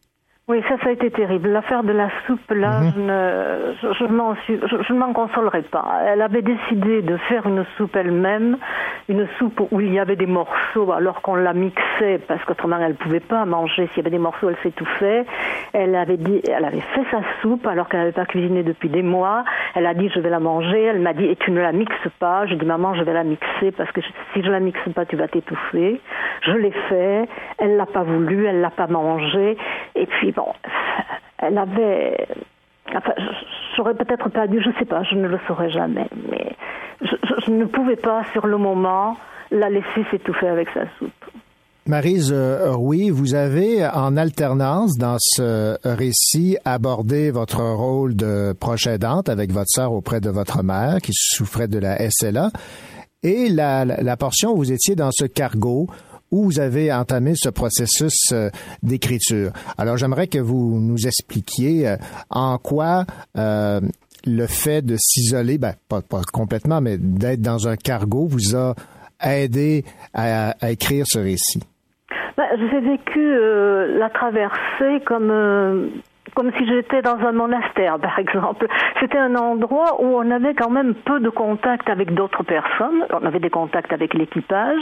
[0.52, 1.47] Oui, ça, ça a été terrible.
[1.47, 2.93] L'affaire de la soupe, là, mm -hmm.
[3.99, 5.86] je ne, je, je m'en consolerai pas.
[6.10, 8.58] Elle avait décidé de faire une soupe elle-même,
[9.08, 12.95] une soupe où il y avait des morceaux, alors qu'on la mixait, parce qu'autrement elle
[13.04, 13.84] pouvait pas manger.
[13.88, 15.24] S'il y avait des morceaux, elle s'étouffait.
[15.80, 19.06] Elle avait dit, elle avait fait sa soupe alors qu'elle n'avait pas cuisiné depuis des
[19.16, 19.39] mois.
[19.76, 20.82] Elle a dit, je vais la manger.
[20.91, 22.38] Elle m'a dit, et tu ne la mixes pas.
[22.47, 24.02] J'ai dit, maman, je vais la mixer parce que
[24.34, 25.91] si je la mixe pas, tu vas t'étouffer.
[26.47, 27.20] Je l'ai fait.
[27.62, 28.38] Elle l'a pas voulu.
[28.49, 29.47] Elle l'a pas mangé.
[30.02, 30.41] Et puis bon,
[31.42, 32.28] elle avait.
[32.96, 33.14] Enfin,
[33.76, 36.56] j'aurais peut-être dû, je sais pas, je ne le saurais jamais, mais
[37.02, 39.18] je, ne pouvais pas, sur le moment,
[39.50, 41.12] la laisser s'étouffer avec sa soupe.
[41.88, 48.86] Marise euh, oui, vous avez en alternance dans ce récit abordé votre rôle de proche
[48.86, 52.52] aidante avec votre sœur auprès de votre mère qui souffrait de la SLA
[53.24, 55.88] et la portion où vous étiez dans ce cargo
[56.32, 58.49] où vous avez entamé ce processus euh,
[58.84, 59.51] d'écriture.
[59.77, 61.97] Alors j'aimerais que vous nous expliquiez euh,
[62.29, 63.05] en quoi
[63.38, 63.82] euh,
[64.25, 68.75] le fait de s'isoler, ben, pas, pas, complètement, mais d'être dans un cargo vous a
[69.23, 71.61] aidé à, à écrire ce récit.
[72.38, 75.88] Ben, J'ai vécu euh, la traversée comme euh,
[76.34, 78.67] comme si j'étais dans un monastère, par exemple.
[78.99, 83.05] C'était un endroit où on avait quand même peu de contact avec d'autres personnes.
[83.11, 84.82] On avait des contacts avec l'équipage,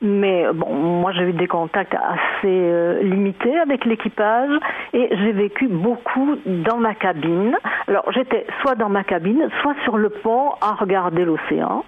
[0.00, 4.50] mais bon, moi j'ai eu des contacts assez euh, limités avec l'équipage
[4.92, 7.56] et j'ai vécu beaucoup dans ma cabine.
[7.88, 11.84] Alors j'étais soit dans ma cabine, soit sur le pont à regarder l'océan.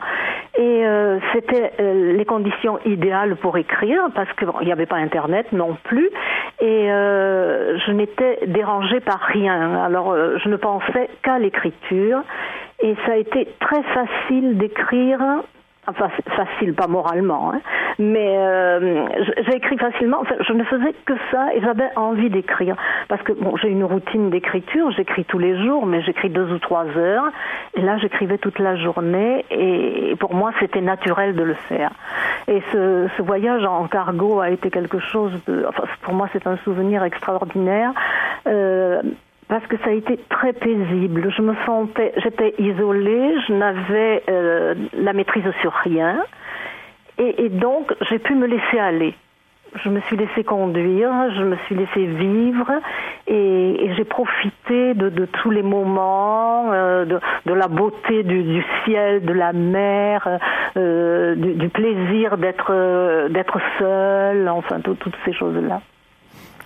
[0.58, 4.96] Et euh, c'était euh, les conditions idéales pour écrire parce qu'il bon, n'y avait pas
[4.96, 6.10] Internet non plus
[6.60, 8.71] et je n'étais dérangée
[9.04, 9.82] par rien.
[9.84, 12.22] Alors euh, je ne pensais qu'à l'écriture
[12.80, 15.20] et ça a été très facile d'écrire
[15.88, 17.60] Enfin, facile, pas moralement, hein,
[17.98, 19.04] Mais euh,
[19.44, 20.22] j'ai écrit facilement.
[20.46, 22.76] Je ne faisais que ça et j'avais envie d'écrire
[23.08, 24.92] parce que bon, j'ai une routine d'écriture.
[24.92, 27.24] J'écris tous les jours, mais j'écris deux ou trois heures.
[27.74, 31.90] Et là, j'écrivais toute la journée et pour moi, c'était naturel de le faire.
[32.46, 35.64] Et ce, ce voyage en cargo a été quelque chose de.
[35.68, 37.92] Enfin, pour moi, c'est un souvenir extraordinaire.
[38.46, 39.02] Euh,
[39.48, 41.30] parce que ça a été très paisible.
[41.36, 46.22] Je me sentais, j'étais isolée, je n'avais euh, la maîtrise sur rien,
[47.18, 49.14] et, donc j'ai pu me laisser aller.
[49.84, 52.70] Je me suis laissé conduire, je me suis laissé vivre,
[53.26, 59.52] et, j'ai profité de, tous les moments, euh, de, la beauté du, ciel, de la
[59.52, 60.38] mer,
[60.76, 65.80] euh, du, du, plaisir d'être d'être seul, enfin tout, toutes ces choses-là.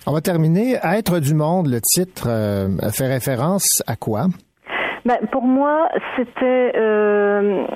[0.08, 0.78] On va terminer.
[0.84, 4.26] Être du monde, le titre euh, fait référence à quoi?
[5.04, 7.66] Ben, pour moi, c'était euh,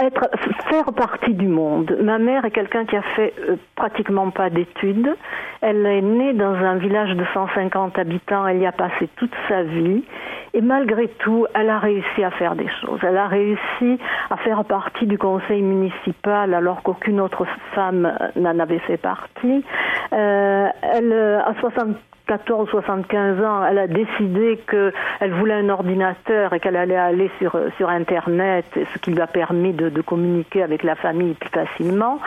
[0.00, 0.28] être
[0.68, 1.96] faire partie du monde.
[2.00, 5.14] Ma mère est quelqu'un qui a fait euh, pratiquement pas d'études.
[5.60, 8.46] Elle est née dans un village de 150 habitants.
[8.46, 10.04] Elle y a passé toute sa vie.
[10.52, 13.00] Et malgré tout, elle a réussi à faire des choses.
[13.02, 13.98] Elle a réussi
[14.30, 17.44] à faire partie du conseil municipal alors qu'aucune autre
[17.74, 19.64] femme n'en avait fait partie.
[20.12, 21.96] Euh, elle, à 60
[22.26, 27.58] 14 75 ans, elle a décidé qu'elle voulait un ordinateur et qu'elle allait aller sur,
[27.76, 32.18] sur Internet, ce qui lui a permis de, de communiquer avec la famille plus facilement.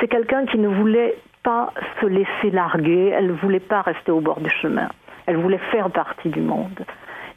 [0.00, 4.20] C'est quelqu'un qui ne voulait pas se laisser larguer, elle ne voulait pas rester au
[4.20, 4.88] bord du chemin.
[5.26, 6.84] Elle voulait faire partie du monde.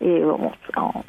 [0.06, 0.52] Et bon,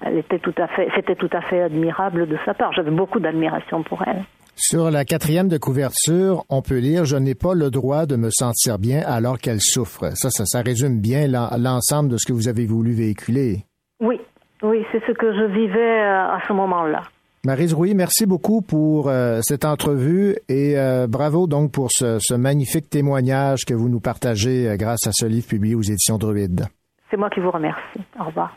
[0.01, 2.72] elle était tout à fait, c'était tout à fait admirable de sa part.
[2.72, 4.24] J'avais beaucoup d'admiration pour elle.
[4.55, 8.30] Sur la quatrième de couverture, on peut lire Je n'ai pas le droit de me
[8.30, 10.16] sentir bien alors qu'elle souffre.
[10.16, 13.66] Ça, ça, ça résume bien l'ensemble de ce que vous avez voulu véhiculer.
[14.01, 14.18] Oui,
[14.62, 17.03] oui, c'est ce que je vivais à ce moment-là.
[17.44, 22.34] Marise Rouy, merci beaucoup pour euh, cette entrevue et euh, bravo donc pour ce, ce,
[22.34, 26.64] magnifique témoignage que vous nous partagez euh, grâce à ce livre publié aux éditions Druide.
[27.11, 28.01] C'est moi qui vous remercie.
[28.18, 28.57] Au revoir.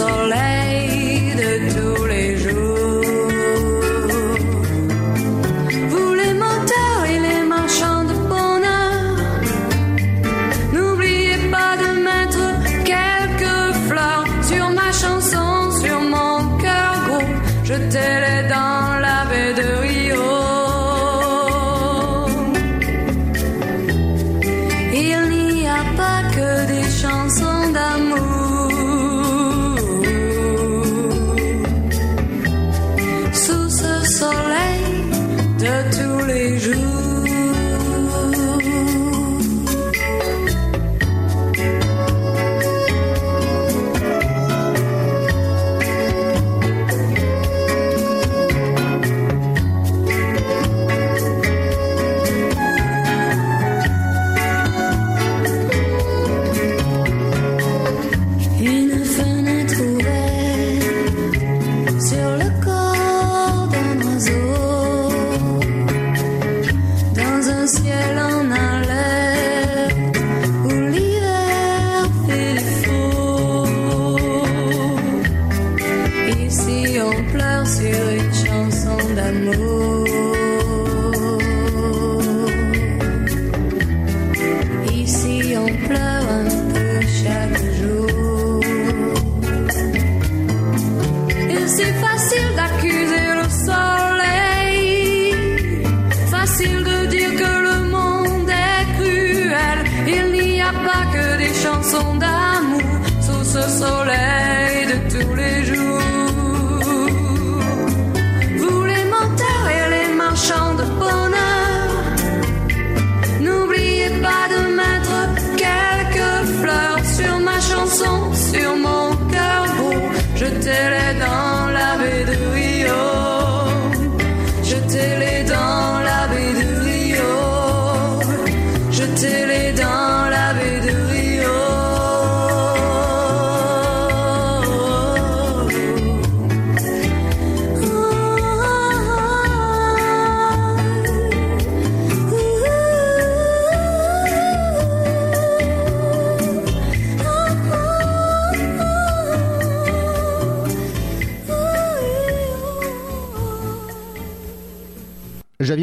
[0.00, 0.49] so let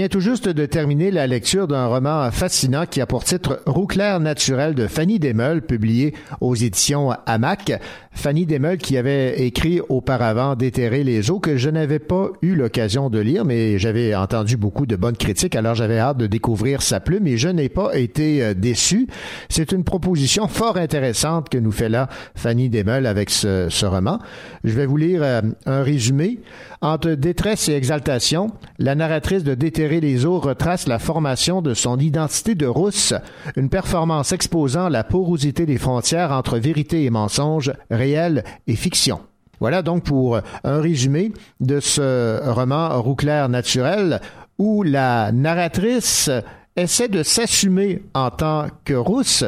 [0.09, 4.19] tout juste de terminer la lecture d'un roman fascinant qui a pour titre Roux clair
[4.19, 7.79] naturel de Fanny Desmeules, publié aux éditions Hamac.
[8.11, 13.09] Fanny Desmeules qui avait écrit auparavant Déterrer les eaux que je n'avais pas eu l'occasion
[13.09, 16.99] de lire, mais j'avais entendu beaucoup de bonnes critiques, alors j'avais hâte de découvrir sa
[16.99, 19.07] plume et je n'ai pas été euh, déçu.
[19.49, 24.19] C'est une proposition fort intéressante que nous fait là Fanny Desmeules avec ce, ce roman.
[24.63, 26.39] Je vais vous lire euh, un résumé.
[26.81, 31.97] Entre détresse et exaltation, la narratrice de Déterrer les eaux retrace la formation de son
[31.97, 33.13] identité de rousse,
[33.55, 39.21] une performance exposant la porosité des frontières entre vérité et mensonge, réel et fiction.
[39.59, 44.21] Voilà donc pour un résumé de ce roman Roux clair naturel
[44.59, 46.29] où la narratrice
[46.75, 49.45] essaie de s'assumer en tant que rousse,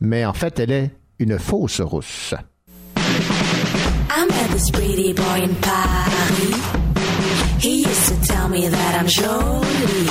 [0.00, 2.34] mais en fait elle est une fausse rousse.
[4.52, 6.81] This pretty boy in Paris.
[7.62, 10.08] He used to tell me that I'm jolie.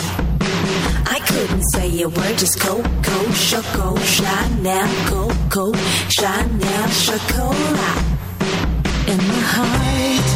[1.15, 5.73] I couldn't say a word, just Coco, Choco, Chanel, Coco,
[6.07, 7.99] Chanel, Chocolat.
[9.11, 10.27] In my heart,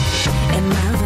[0.58, 1.05] in my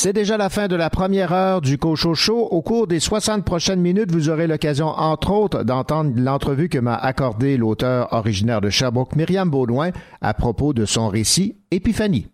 [0.00, 2.46] C'est déjà la fin de la première heure du Cocho Show.
[2.52, 6.94] Au cours des 60 prochaines minutes, vous aurez l'occasion, entre autres, d'entendre l'entrevue que m'a
[6.94, 9.90] accordée l'auteur originaire de Sherbrooke, Myriam Baudouin,
[10.20, 12.28] à propos de son récit Épiphanie.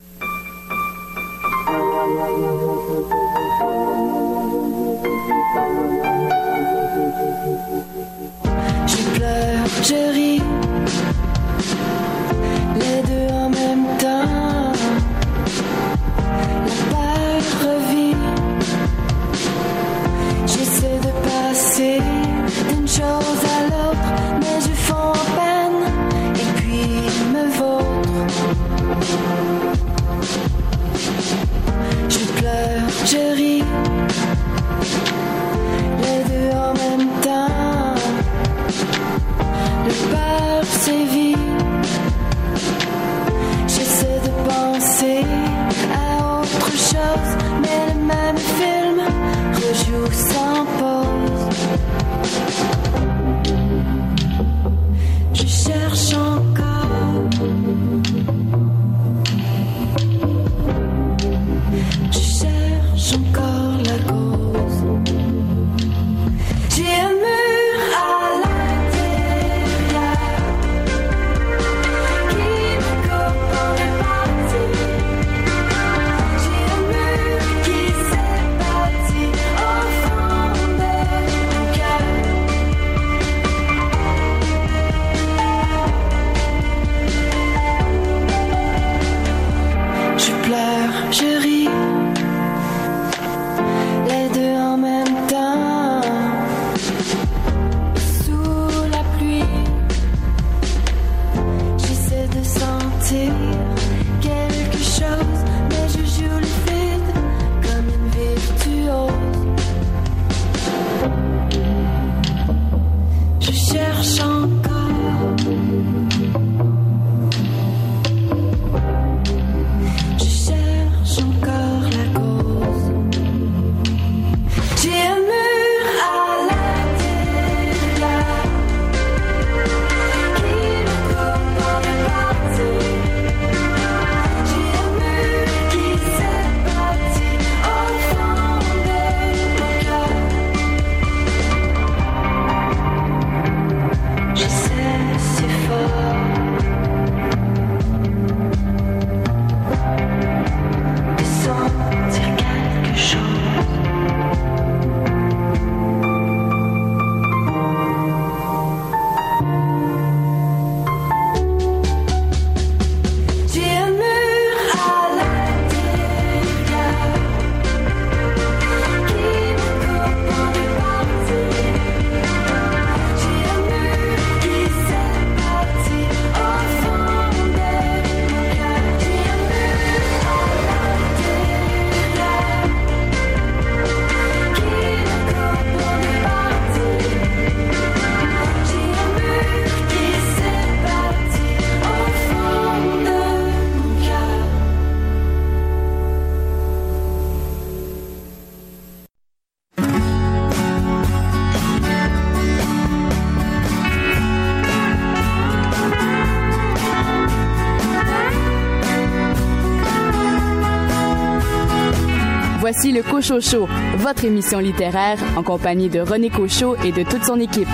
[213.26, 213.66] Cocho
[213.96, 217.68] votre émission littéraire en compagnie de René Cochot et de toute son équipe.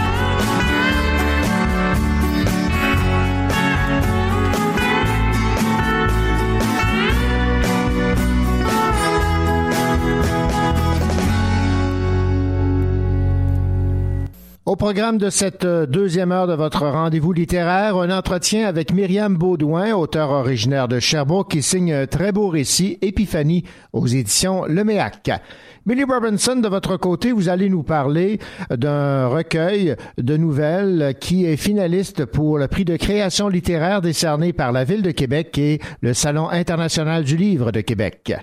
[14.70, 19.36] Au programme de cette euh, deuxième heure de votre rendez-vous littéraire, un entretien avec Myriam
[19.36, 24.84] Baudouin, auteur originaire de Sherbrooke, qui signe un très beau récit, Épiphanie, aux éditions Le
[24.84, 25.28] Méac.
[25.86, 28.38] Billy Robinson, de votre côté, vous allez nous parler
[28.70, 34.70] d'un recueil de nouvelles qui est finaliste pour le prix de création littéraire décerné par
[34.70, 38.36] la Ville de Québec et le Salon international du livre de Québec.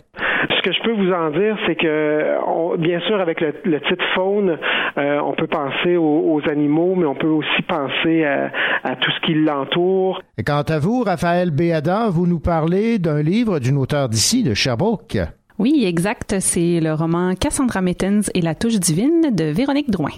[0.50, 3.80] Ce que je peux vous en dire, c'est que, on- bien sûr, avec le, le
[3.82, 4.58] titre faune,
[4.98, 8.52] euh, on peut penser aux, aux animaux, mais on peut aussi penser à,
[8.84, 10.22] à tout ce qui l'entoure.
[10.38, 14.54] Et quant à vous, Raphaël Béada, vous nous parlez d'un livre d'une auteure d'ici, de
[14.54, 15.18] Sherbrooke.
[15.60, 16.36] Oui, exact.
[16.40, 20.12] C'est le roman Cassandra Mittens et la touche divine de Véronique Drouin.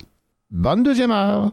[0.52, 1.52] Bonne deuxième heure.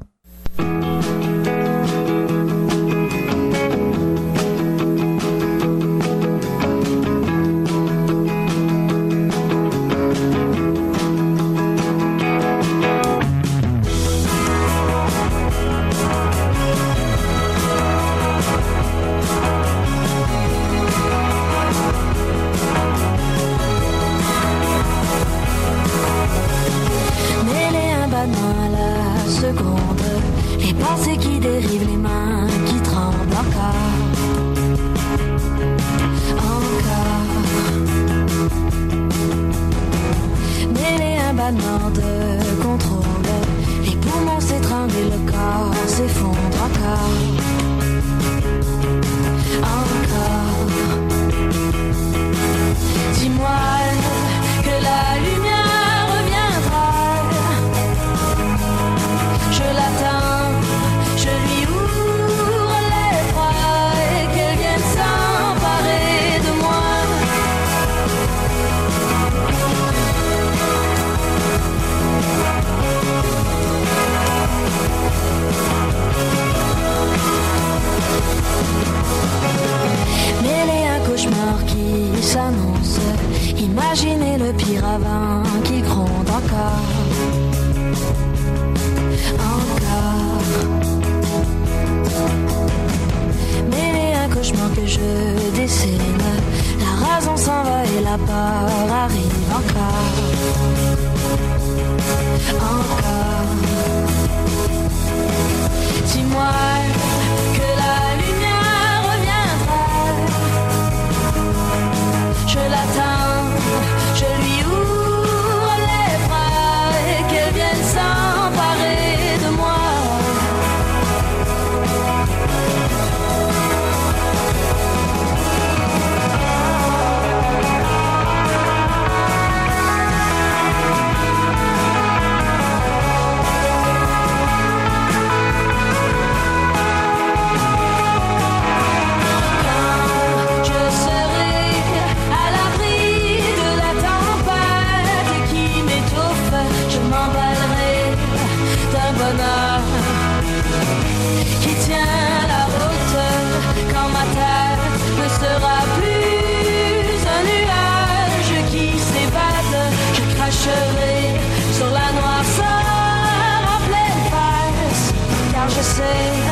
[165.95, 166.46] Car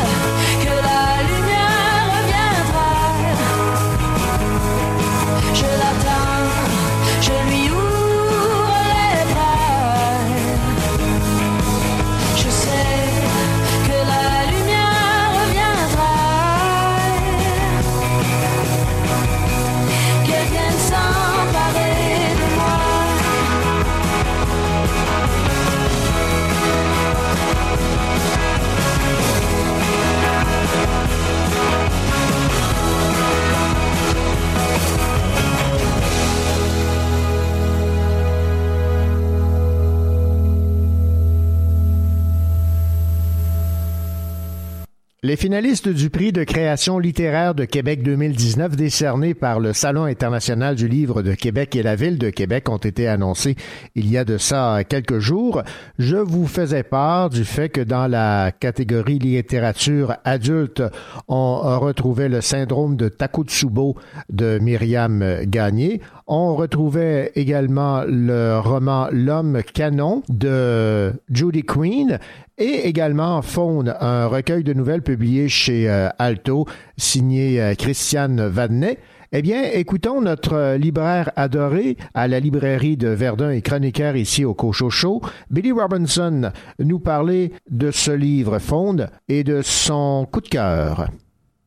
[45.25, 50.75] Les finalistes du prix de création littéraire de Québec 2019 décerné par le Salon international
[50.75, 53.57] du livre de Québec et la ville de Québec ont été annoncés
[53.95, 55.63] il y a de ça quelques jours.
[55.99, 60.83] Je vous faisais part du fait que dans la catégorie littérature adulte,
[61.27, 63.97] on retrouvait le syndrome de Takotsubo
[64.29, 66.03] de Myriam Gagné.
[66.27, 72.19] On retrouvait également le roman L'homme canon de Judy Queen
[72.57, 76.67] et également Faune, un recueil de nouvelles publié chez euh, Alto,
[76.97, 78.99] signé euh, Christiane Vadnet.
[79.33, 84.47] Eh bien, écoutons notre euh, libraire adoré à la librairie de Verdun et chroniqueur ici
[84.47, 85.21] au Cochocho,
[85.51, 91.09] Billy Robinson, nous parler de ce livre Faune et de son coup de cœur.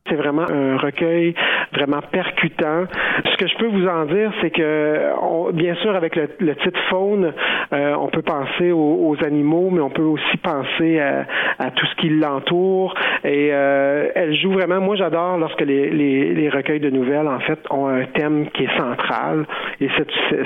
[0.08, 1.34] C'est vraiment un recueil
[1.72, 2.84] vraiment percutant.
[3.24, 7.32] Ce que je peux vous en dire, c'est que, bien sûr, avec le, titre Faune,
[7.72, 11.94] euh, on peut penser aux, aux animaux, mais on peut aussi penser à, tout ce
[11.96, 12.94] qui l'entoure.
[13.24, 14.80] Et euh, elle joue vraiment.
[14.80, 18.76] Moi, j'adore lorsque les, les, recueils de nouvelles, en fait, ont un thème qui est
[18.76, 19.46] central.
[19.80, 19.88] Et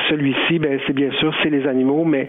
[0.08, 2.28] celui-ci, ben, c'est bien sûr, c'est les animaux, mais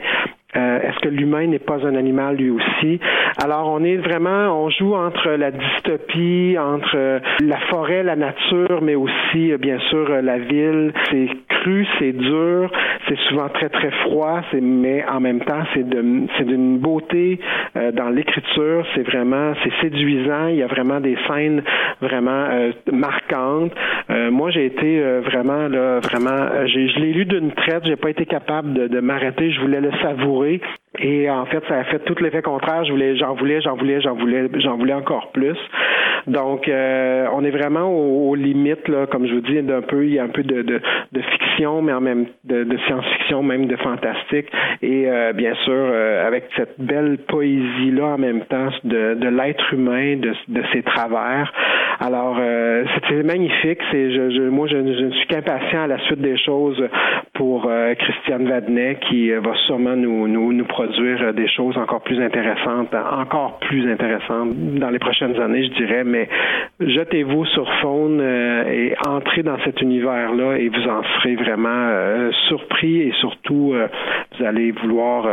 [0.55, 2.99] euh, Est-ce que l'humain n'est pas un animal lui aussi?
[3.43, 8.81] Alors, on est vraiment, on joue entre la dystopie, entre euh, la forêt, la nature,
[8.81, 10.93] mais aussi, euh, bien sûr, la ville.
[11.09, 12.71] C'est cru, c'est dur,
[13.07, 17.39] c'est souvent très, très froid, mais en même temps, c'est, d'une beauté
[17.93, 18.85] dans l'écriture.
[18.93, 20.47] C'est vraiment, c'est séduisant.
[20.47, 21.63] Il y a vraiment des scènes
[22.01, 22.47] vraiment
[22.91, 23.71] marquantes.
[24.09, 27.85] Moi, j'ai été vraiment, là, vraiment, je l'ai lu d'une traite.
[27.85, 29.51] J'ai pas été capable de, de m'arrêter.
[29.51, 30.42] Je voulais le savourer.
[30.99, 32.85] Et en fait, ça a fait tout l'effet contraire.
[32.85, 35.57] Je voulais, j'en voulais, j'en voulais, j'en voulais, j'en voulais encore plus.
[36.27, 40.13] Donc, euh, on est vraiment aux, limites, là, comme je vous dis, d'un peu, il
[40.13, 40.81] y a un peu de,
[41.13, 44.47] fiction, mais en même de, science-fiction, même de fantastique.
[44.81, 50.17] Et euh, bien sûr, euh, avec cette belle poésie-là en même temps de, l'être humain,
[50.17, 50.33] de,
[50.71, 51.51] ses travers.
[51.99, 53.79] Alors, euh, c'était magnifique.
[53.91, 54.09] C'est,
[54.49, 56.81] moi, je, je ne suis qu'impatient à la suite des choses
[57.33, 62.01] pour euh, Christiane Vadnet, qui euh, va sûrement nous, nous, produire euh, des choses encore
[62.01, 66.03] plus intéressantes, encore plus intéressantes dans les prochaines années, je dirais.
[66.03, 66.27] Mais
[66.79, 72.31] jetez-vous sur Faune euh, et entrez dans cet univers-là et vous en serez vraiment euh,
[72.47, 75.27] surpris et surtout vous allez vouloir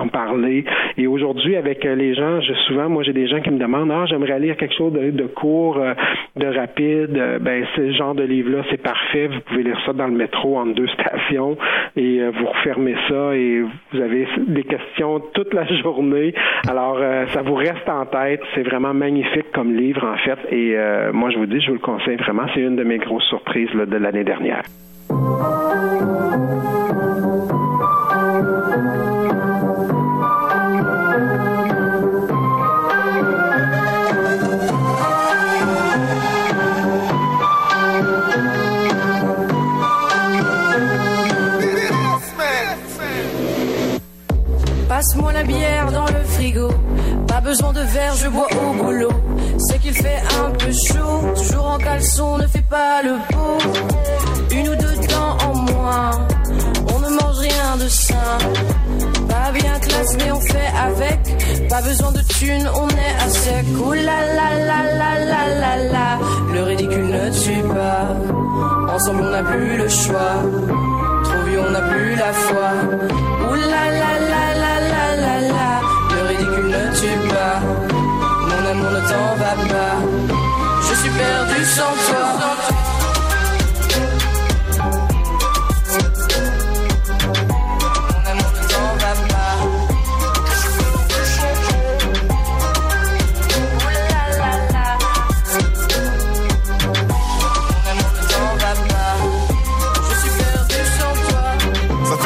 [0.00, 0.64] en, parler.
[0.98, 4.04] Et aujourd'hui, avec les gens, je, souvent, moi, j'ai des gens qui me demandent, ah,
[4.06, 5.80] j'aimerais lire quelque chose de, court,
[6.36, 7.38] de rapide.
[7.40, 9.28] Ben, ce genre de livre-là, c'est parfait.
[9.28, 11.56] Vous pouvez lire ça dans le métro entre deux stations
[11.96, 13.62] et vous refermez ça et
[13.92, 16.34] vous avez des questions toute la journée.
[16.68, 18.40] Alors, euh, ça vous reste en tête.
[18.54, 20.38] C'est vraiment magnifique comme livre, en fait.
[20.50, 22.46] Et euh, moi, je vous dis, je vous le conseille vraiment.
[22.54, 24.62] C'est une de mes grosses surprises de l'année dernière.
[45.38, 45.42] Oh,
[47.46, 49.12] besoin de verre, je bois au boulot.
[49.58, 53.58] C'est qu'il fait un peu chaud, toujours en caleçon, ne fait pas le beau.
[54.50, 56.10] Une ou deux dents en moins,
[56.92, 58.38] on ne mange rien de sain.
[59.28, 61.20] Pas bien classe, mais on fait avec.
[61.68, 63.66] Pas besoin de thunes, on est à sec.
[63.80, 66.18] Ouh la la la la la la la.
[66.52, 68.08] Le ridicule ne tue pas.
[68.92, 70.42] Ensemble, on n'a plus le choix.
[71.24, 72.70] Trop vieux, on n'a plus la foi.
[73.50, 74.15] Ouh la la la la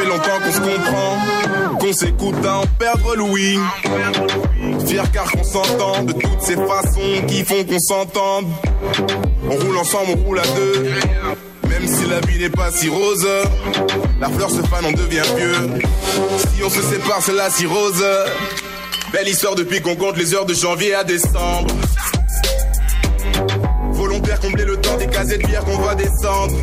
[0.00, 3.58] fait longtemps qu'on se comprend, qu'on s'écoute à en perdre Louis.
[4.86, 8.46] Fier car de toutes ces façons qui font qu'on s'entende.
[9.48, 10.90] On roule ensemble, on roule à deux.
[11.68, 13.26] Même si la vie n'est pas si rose,
[14.20, 15.54] la fleur se fane, on devient vieux.
[16.38, 18.04] Si on se sépare, c'est la cirrhose.
[19.12, 21.74] Belle histoire depuis qu'on compte les heures de janvier à décembre.
[23.90, 26.54] Volontaire combler le temps des casettes de bière qu'on va descendre.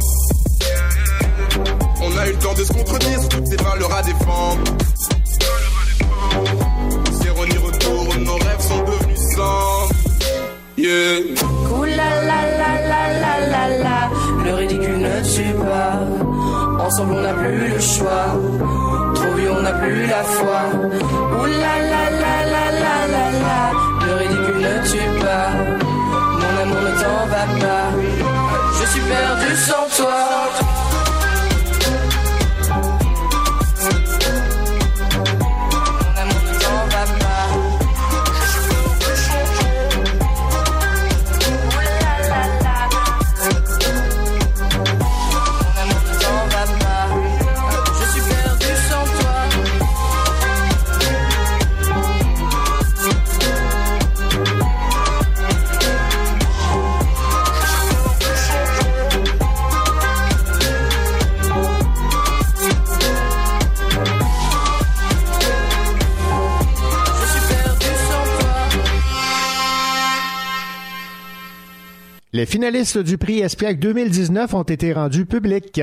[2.01, 4.61] On a eu le temps de se contredire sur toutes ces valeurs à défendre.
[10.87, 11.19] Yeah.
[11.73, 13.97] Ouh la la la la la la la.
[14.45, 15.99] Le ridicule ne tue pas.
[16.85, 18.27] Ensemble on n'a plus le choix.
[19.15, 20.61] Trop vieux on n'a plus la foi.
[21.39, 23.59] Ouh la la la la la la la.
[24.05, 25.49] Le ridicule ne tue pas.
[26.39, 27.87] Mon amour ne t'en va pas.
[28.79, 30.19] Je suis perdu sans toi.
[72.67, 75.81] Finalistes du prix Espiègle 2019 ont été rendus publics.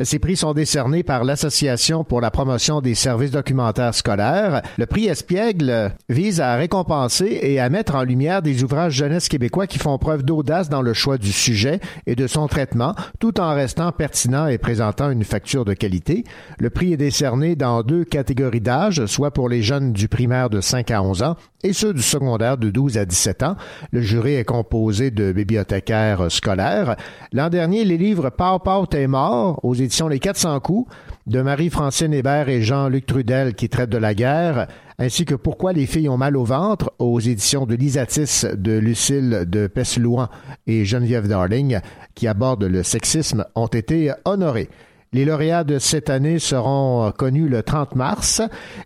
[0.00, 4.62] Ces prix sont décernés par l'Association pour la promotion des services documentaires scolaires.
[4.76, 9.66] Le prix Espiègle vise à récompenser et à mettre en lumière des ouvrages jeunesse québécois
[9.66, 13.52] qui font preuve d'audace dans le choix du sujet et de son traitement, tout en
[13.54, 16.22] restant pertinent et présentant une facture de qualité.
[16.60, 20.60] Le prix est décerné dans deux catégories d'âge, soit pour les jeunes du primaire de
[20.60, 23.56] 5 à 11 ans et ceux du secondaire de 12 à 17 ans.
[23.90, 26.96] Le jury est composé de bibliothécaires scolaires.
[27.32, 30.94] L'an dernier, les livres Pau Pau t'es mort aux éditions Les 400 coups
[31.26, 35.86] de Marie-Francine Hébert et Jean-Luc Trudel qui traitent de la guerre, ainsi que Pourquoi les
[35.86, 40.28] filles ont mal au ventre aux éditions de Lisatis de Lucille de Peslouan
[40.66, 41.80] et Geneviève Darling
[42.14, 44.68] qui abordent le sexisme ont été honorés.
[45.14, 48.42] Les lauréats de cette année seront connus le 30 mars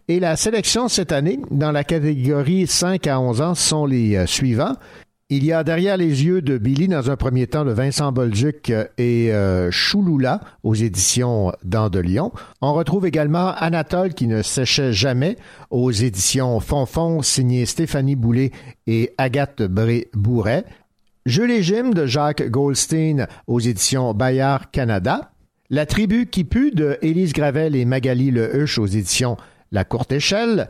[0.07, 4.27] et la sélection cette année dans la catégorie 5 à 11 ans sont les euh,
[4.27, 4.77] suivants.
[5.35, 8.71] Il y a derrière les yeux de Billy dans un premier temps de Vincent Bolduc
[8.99, 12.33] et euh, Chouloula aux éditions Dans de Lyon.
[12.61, 15.39] On retrouve également Anatole qui ne séchait jamais
[15.71, 18.51] aux éditions Fonfon signé Stéphanie Boulet
[18.87, 20.67] et Agathe Bré-Bourret.
[21.25, 25.31] Jeux légime de Jacques Goldstein aux éditions Bayard Canada.
[25.71, 29.39] La tribu qui pue de Élise Gravel et Magali Lehuche aux éditions
[29.71, 30.69] La Courte Échelle.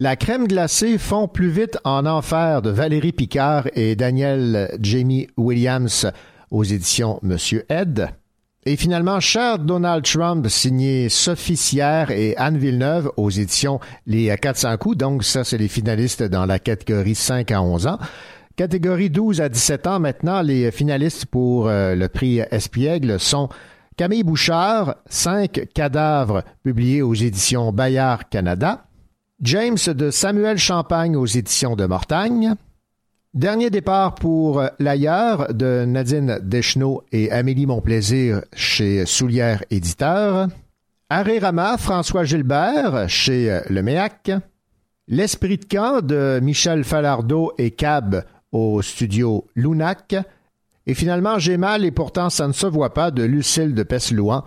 [0.00, 6.10] La crème glacée fond plus vite en enfer de Valérie Picard et Daniel Jamie Williams
[6.50, 8.08] aux éditions Monsieur Ed.
[8.66, 14.78] Et finalement, Cher Donald Trump, signé Sophie Sierre et Anne Villeneuve aux éditions Les 400
[14.78, 14.96] coups.
[14.96, 17.98] Donc, ça, c'est les finalistes dans la catégorie 5 à 11 ans.
[18.56, 23.48] Catégorie 12 à 17 ans, maintenant, les finalistes pour euh, le prix Espiègle sont
[23.96, 28.86] Camille Bouchard, Cinq cadavres, publiés aux éditions Bayard Canada.
[29.44, 32.54] James de Samuel Champagne aux éditions de Mortagne.
[33.34, 40.48] Dernier départ pour L'ailleurs de Nadine Deschenaux et Amélie Monplaisir chez Soulière Éditeur.
[41.10, 44.30] Arrêt Rama, François Gilbert chez Le Méac.
[45.08, 50.16] L'Esprit de camp de Michel Falardeau et Cab au studio Lunac.
[50.86, 54.42] Et finalement, J'ai mal et pourtant ça ne se voit pas de Lucille de Peslouan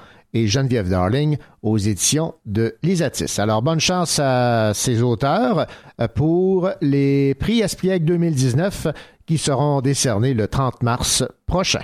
[0.46, 3.40] Geneviève Darling aux éditions de Lisatis.
[3.40, 5.66] Alors, bonne chance à ces auteurs
[6.00, 8.88] euh, pour les prix Espiègle 2019
[9.26, 11.82] qui seront décernés le 30 mars prochain.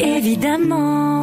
[0.00, 1.20] Évidemment.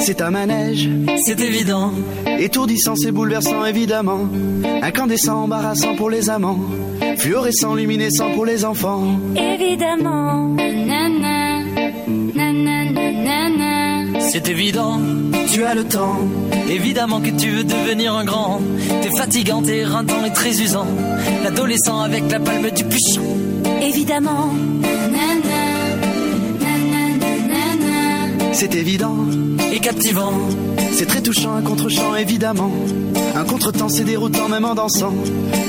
[0.00, 0.88] C'est un manège,
[1.24, 1.92] c'est évident.
[2.38, 4.26] Étourdissant, c'est bouleversant, évidemment.
[4.82, 6.58] Incandescent, embarrassant pour les amants.
[7.18, 9.04] Fluorescent, luminescent pour les enfants.
[9.36, 10.56] Évidemment.
[10.56, 11.62] Nana,
[12.34, 14.20] nana, nana.
[14.20, 15.00] C'est évident,
[15.52, 16.18] tu as le temps.
[16.70, 18.60] Évidemment que tu veux devenir un grand.
[19.02, 20.86] T'es fatigant, t'es éreintant et très usant.
[21.44, 23.36] L'adolescent avec la palme du puchon.
[23.82, 24.50] Évidemment.
[24.80, 25.59] Nana, nana, nana.
[28.52, 29.16] C'est évident.
[29.72, 30.32] Et captivant.
[30.92, 32.70] C'est très touchant, un contre-champ, évidemment.
[33.34, 35.14] Un contretemps, c'est déroutant, même en dansant.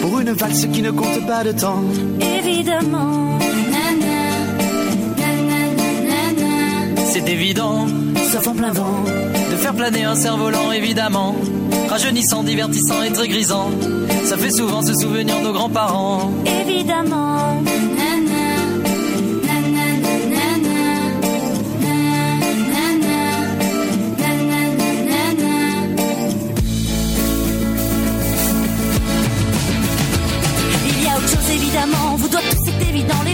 [0.01, 1.83] Pour une valse qui ne compte pas de temps.
[2.19, 3.39] Évidemment.
[7.13, 7.87] C'est évident,
[8.31, 9.03] sauf en plein vent.
[9.51, 11.35] de faire planer un cerf-volant, évidemment.
[11.89, 13.69] Rajeunissant, divertissant et très grisant.
[14.23, 16.31] Ça fait souvent se souvenir de nos grands-parents.
[16.45, 17.61] Évidemment.
[17.97, 18.20] Nana,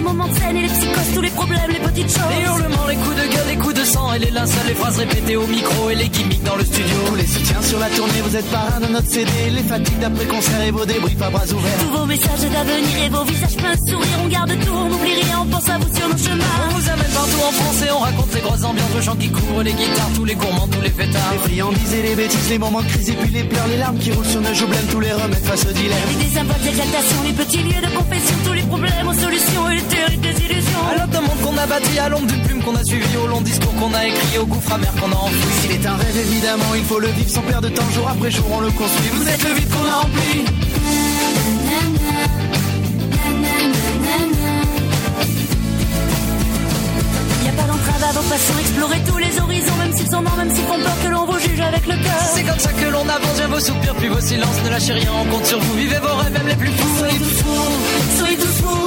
[0.07, 2.33] moments de scène et les psychoses, tous les problèmes, les petites choses.
[2.35, 4.97] Les hurlements, les coups de gueule, les coups de sang et les linceuls, les phrases
[4.97, 6.97] répétées au micro et les gimmicks dans le studio.
[7.07, 9.31] Tous les soutiens sur la tournée, vous êtes parrain de notre CD.
[9.51, 11.79] Les fatigues d'après-concert et vos débriefs à bras ouverts.
[11.79, 15.15] Tous vos messages d'avenir et vos visages pleins de sourires, on garde tout, on n'oublie
[15.21, 16.55] rien, on pense à vous sur nos chemins.
[16.69, 19.29] On vous amène partout en France et on raconte les grosses ambiances, le chant qui
[19.29, 21.31] couvre les guitares, tous les gourmands, tous les fêtards.
[21.33, 23.97] Les friandises et les bêtises, les moments de crise et puis les pleurs, les larmes
[23.97, 25.97] qui roulent sur nos joues blêmes, tous les remèdes face au dilemme.
[26.19, 29.96] Les symboles d'exaltation, les petits lieux de confession, tous les problèmes aux solutions et les
[30.21, 30.87] terribles désillusions.
[30.89, 33.27] À l'aube d'un monde qu'on a bâti, à l'ombre d'une plume qu'on a suivi, au
[33.27, 35.53] long discours qu'on a écrit, au gouffre amer qu'on a enfoui.
[35.61, 38.31] S'il est un rêve, évidemment, il faut le vivre sans perdre de temps, jour après
[38.31, 39.09] jour, on le construit.
[39.13, 40.45] Vous êtes le vide qu'on a rempli.
[47.43, 50.37] Y a pas d'entrave à vos passions, explorer tous les horizons, même s'ils sont morts,
[50.37, 52.21] même s'ils font peur que l'on vous juge avec le cœur.
[52.33, 55.11] C'est comme ça que l'on avance, bien vos soupirs, puis vos silences, ne lâchez rien,
[55.21, 56.97] on compte sur vous, vivez vos rêves, même les plus fous.
[56.97, 57.71] Soyez tous fous,
[58.17, 58.86] soyez tous fous,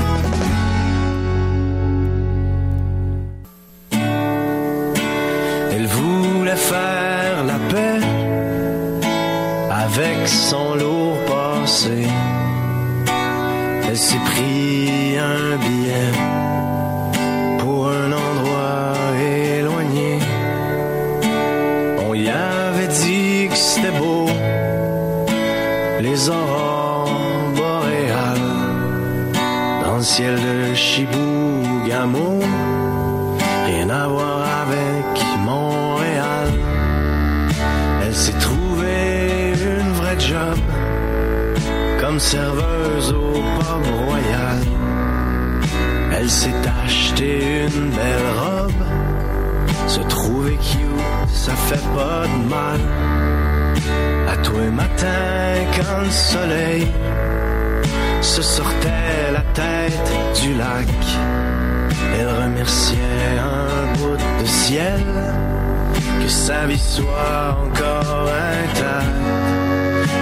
[66.21, 68.29] Que sa vie soit encore
[68.63, 69.23] intacte,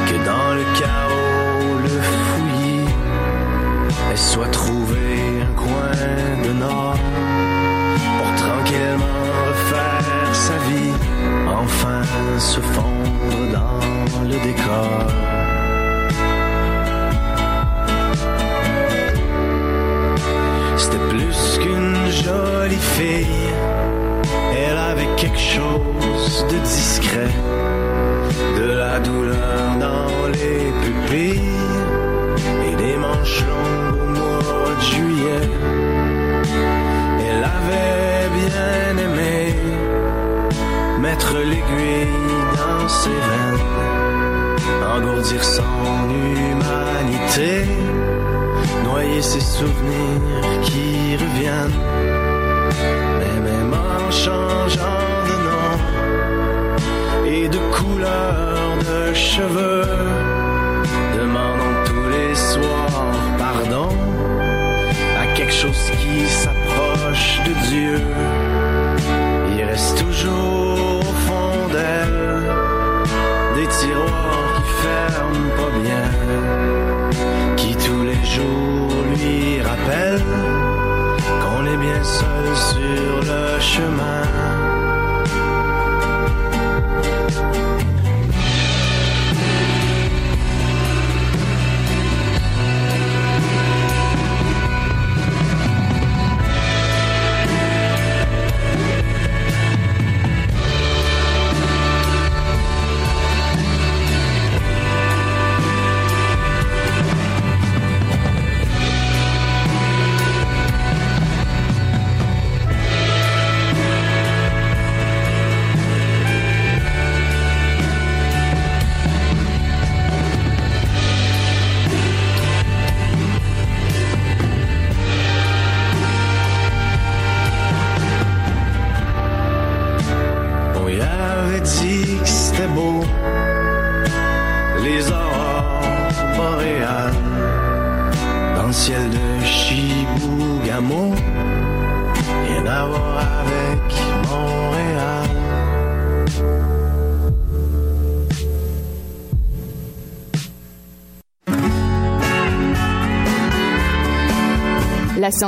[0.07, 2.89] que dans le chaos, le fouillis,
[4.09, 5.91] elle soit trouvée un coin
[6.45, 6.97] de nord
[8.17, 10.93] pour tranquillement refaire sa vie,
[11.47, 12.01] enfin
[12.38, 15.07] se fondre dans le décor.
[20.77, 23.78] C'était plus qu'une jolie fille.
[26.49, 27.34] De discret,
[28.57, 31.41] de la douleur dans les pupilles
[32.67, 35.49] et des manches longues au mois de juillet.
[37.27, 39.55] Elle avait bien aimé
[40.99, 42.07] mettre l'aiguille
[42.57, 43.65] dans ses veines,
[44.95, 47.65] engourdir son humanité
[49.01, 51.80] et ces souvenirs qui reviennent.
[53.19, 55.19] Mais même en changeant
[57.51, 59.85] de couleur de cheveux,
[61.17, 63.89] demandant tous les soirs pardon
[65.19, 68.01] à quelque chose qui s'approche de Dieu.
[69.55, 72.43] Il reste toujours au fond d'elle
[73.55, 76.07] des tiroirs qui ferment pas bien,
[77.57, 80.23] qui tous les jours lui rappellent
[81.41, 83.59] qu'on est bien seul sur le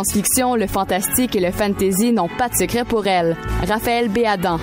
[0.03, 3.37] science-fiction, le fantastique et le fantasy n'ont pas de secret pour elle.
[3.67, 4.57] Raphaël Béadan.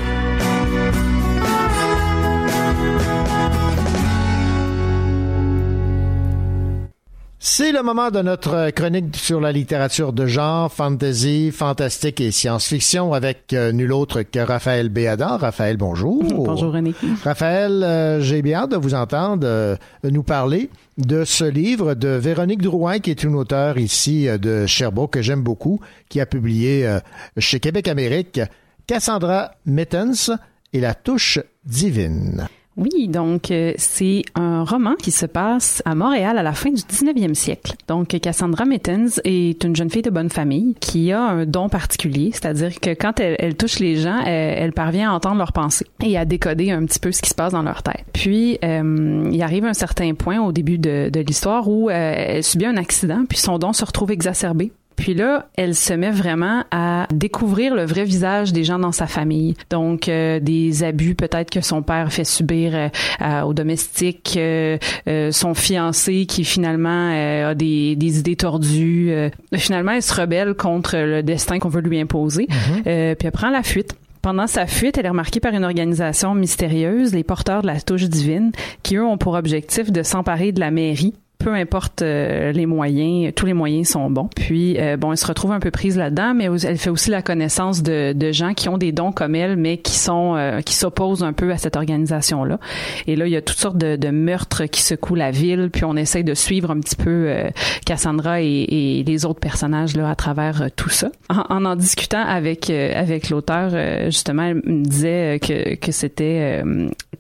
[7.59, 13.13] C'est le moment de notre chronique sur la littérature de genre, fantasy, fantastique et science-fiction
[13.15, 15.39] avec euh, nul autre que Raphaël Béadan.
[15.39, 16.23] Raphaël, bonjour.
[16.45, 16.95] Bonjour René.
[17.25, 19.75] Raphaël, euh, j'ai bien hâte de vous entendre euh,
[20.05, 24.65] nous parler de ce livre de Véronique Drouin, qui est une auteure ici euh, de
[24.67, 27.01] Sherbrooke que j'aime beaucoup, qui a publié euh,
[27.39, 28.41] chez Québec Amérique
[28.87, 30.31] Cassandra Mittens
[30.73, 32.47] et la touche divine.
[32.79, 36.81] Oui, donc euh, c'est un roman qui se passe à Montréal à la fin du
[36.81, 37.75] 19e siècle.
[37.89, 42.31] Donc Cassandra Mittens est une jeune fille de bonne famille qui a un don particulier,
[42.33, 46.25] c'est-à-dire que quand elle, touche les gens, elle, parvient à entendre leurs pensées et à
[46.25, 48.05] décoder un petit peu ce qui se passe dans leur tête.
[48.13, 52.45] Puis euh, il arrive un certain point au début de, de l'histoire où euh, elle
[52.45, 56.65] subit un accident, puis son don se retrouve exacerbé puis là, elle se met vraiment
[56.73, 59.55] à découvrir le vrai visage des gens dans sa famille.
[59.71, 62.73] Donc, euh, des abus peut-être que son père fait subir
[63.21, 64.77] euh, aux domestiques, euh,
[65.09, 69.11] euh, son fiancé qui finalement euh, a des, des idées tordues.
[69.13, 69.31] euh.
[69.57, 72.49] finalement, elle se rebelle contre le destin qu'on veut lui imposer.
[72.87, 73.95] Euh, puis elle prend la fuite.
[74.21, 78.03] Pendant sa fuite, elle est remarquée par une organisation mystérieuse, les porteurs de la touche
[78.05, 78.51] divine,
[78.83, 83.33] qui eux ont pour objectif de s'emparer de la mairie peu importe euh, les moyens,
[83.35, 84.29] tous les moyens sont bons.
[84.35, 87.23] Puis euh, bon, elle se retrouve un peu prise là-dedans, mais elle fait aussi la
[87.23, 90.75] connaissance de, de gens qui ont des dons comme elle, mais qui sont euh, qui
[90.75, 92.59] s'opposent un peu à cette organisation-là.
[93.07, 95.85] Et là, il y a toutes sortes de, de meurtres qui secouent la ville, puis
[95.85, 97.51] on essaye de suivre un petit peu euh,
[97.87, 101.11] Cassandra et, et les autres personnages là à travers euh, tout ça.
[101.29, 103.71] En, en en discutant avec euh, avec l'auteur,
[104.07, 106.63] justement, elle me disait que que c'était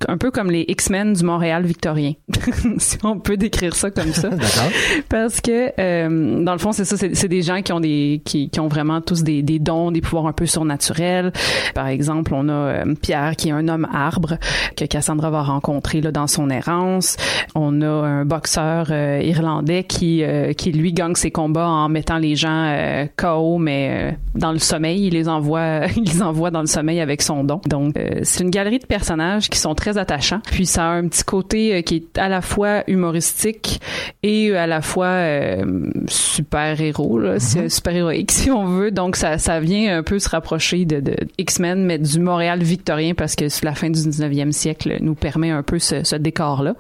[0.07, 2.15] un peu comme les X-Men du Montréal victorien,
[2.79, 4.29] si on peut décrire ça comme ça.
[4.31, 4.71] D'accord.
[5.09, 8.51] Parce que euh, dans le fond, c'est ça, c'est des gens qui ont des qui,
[8.51, 11.33] qui ont vraiment tous des, des dons, des pouvoirs un peu surnaturels.
[11.75, 14.39] Par exemple, on a euh, Pierre qui est un homme arbre
[14.77, 17.17] que Cassandra va rencontrer là dans son errance.
[17.55, 22.19] On a un boxeur euh, irlandais qui euh, qui lui gagne ses combats en mettant
[22.19, 26.61] les gens euh, KO mais dans le sommeil, il les envoie il les envoie dans
[26.61, 27.61] le sommeil avec son don.
[27.67, 30.41] Donc euh, c'est une galerie de personnages qui sont très attachants.
[30.51, 33.81] Puis ça a un petit côté euh, qui est à la fois humoristique
[34.23, 38.91] et à la fois euh, super héros, là, si- super héroïque si on veut.
[38.91, 43.15] Donc ça, ça vient un peu se rapprocher de, de X-Men, mais du Montréal victorien
[43.15, 46.75] parce que la fin du 19e siècle nous permet un peu ce, ce décor-là.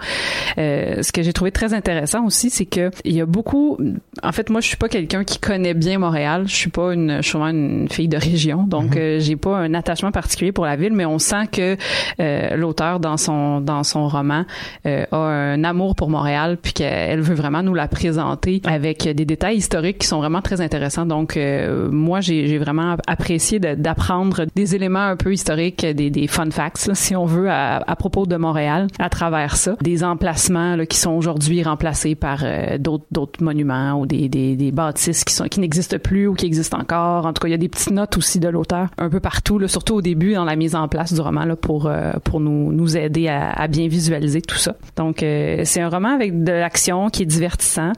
[0.58, 3.78] Euh, ce que j'ai trouvé très intéressant aussi, c'est que il y a beaucoup.
[4.22, 6.44] En fait, moi, je suis pas quelqu'un qui connaît bien Montréal.
[6.46, 9.56] Je suis pas une, je suis vraiment une fille de région, donc euh, j'ai pas
[9.56, 11.76] un attachement particulier pour la ville, mais on sent que
[12.20, 14.44] euh, l'auteur dans son dans son roman
[14.86, 19.08] euh, a un amour pour Montréal, puis qu'elle elle veut vraiment nous la présenter avec
[19.08, 21.06] des détails historiques qui sont vraiment très intéressants.
[21.06, 26.26] Donc, euh, moi, j'ai vraiment apprécié de- d'apprendre des éléments un peu historiques, des, des
[26.26, 29.76] fun facts, là, si on veut, à, à propos de Montréal à travers ça.
[29.82, 34.72] Des emplacements là, qui sont aujourd'hui remplacés par euh, d'autres monuments ou des, des, des
[34.72, 37.26] bâtisses qui sont qui n'existent plus ou qui existent encore.
[37.26, 39.58] En tout cas, il y a des petites notes aussi de l'auteur un peu partout,
[39.58, 42.40] là, surtout au début dans la mise en place du roman là, pour euh, pour
[42.40, 44.74] nous nous aider à, à bien visualiser tout ça.
[44.96, 47.92] Donc euh, c'est un roman avec de l'action qui est divertissant,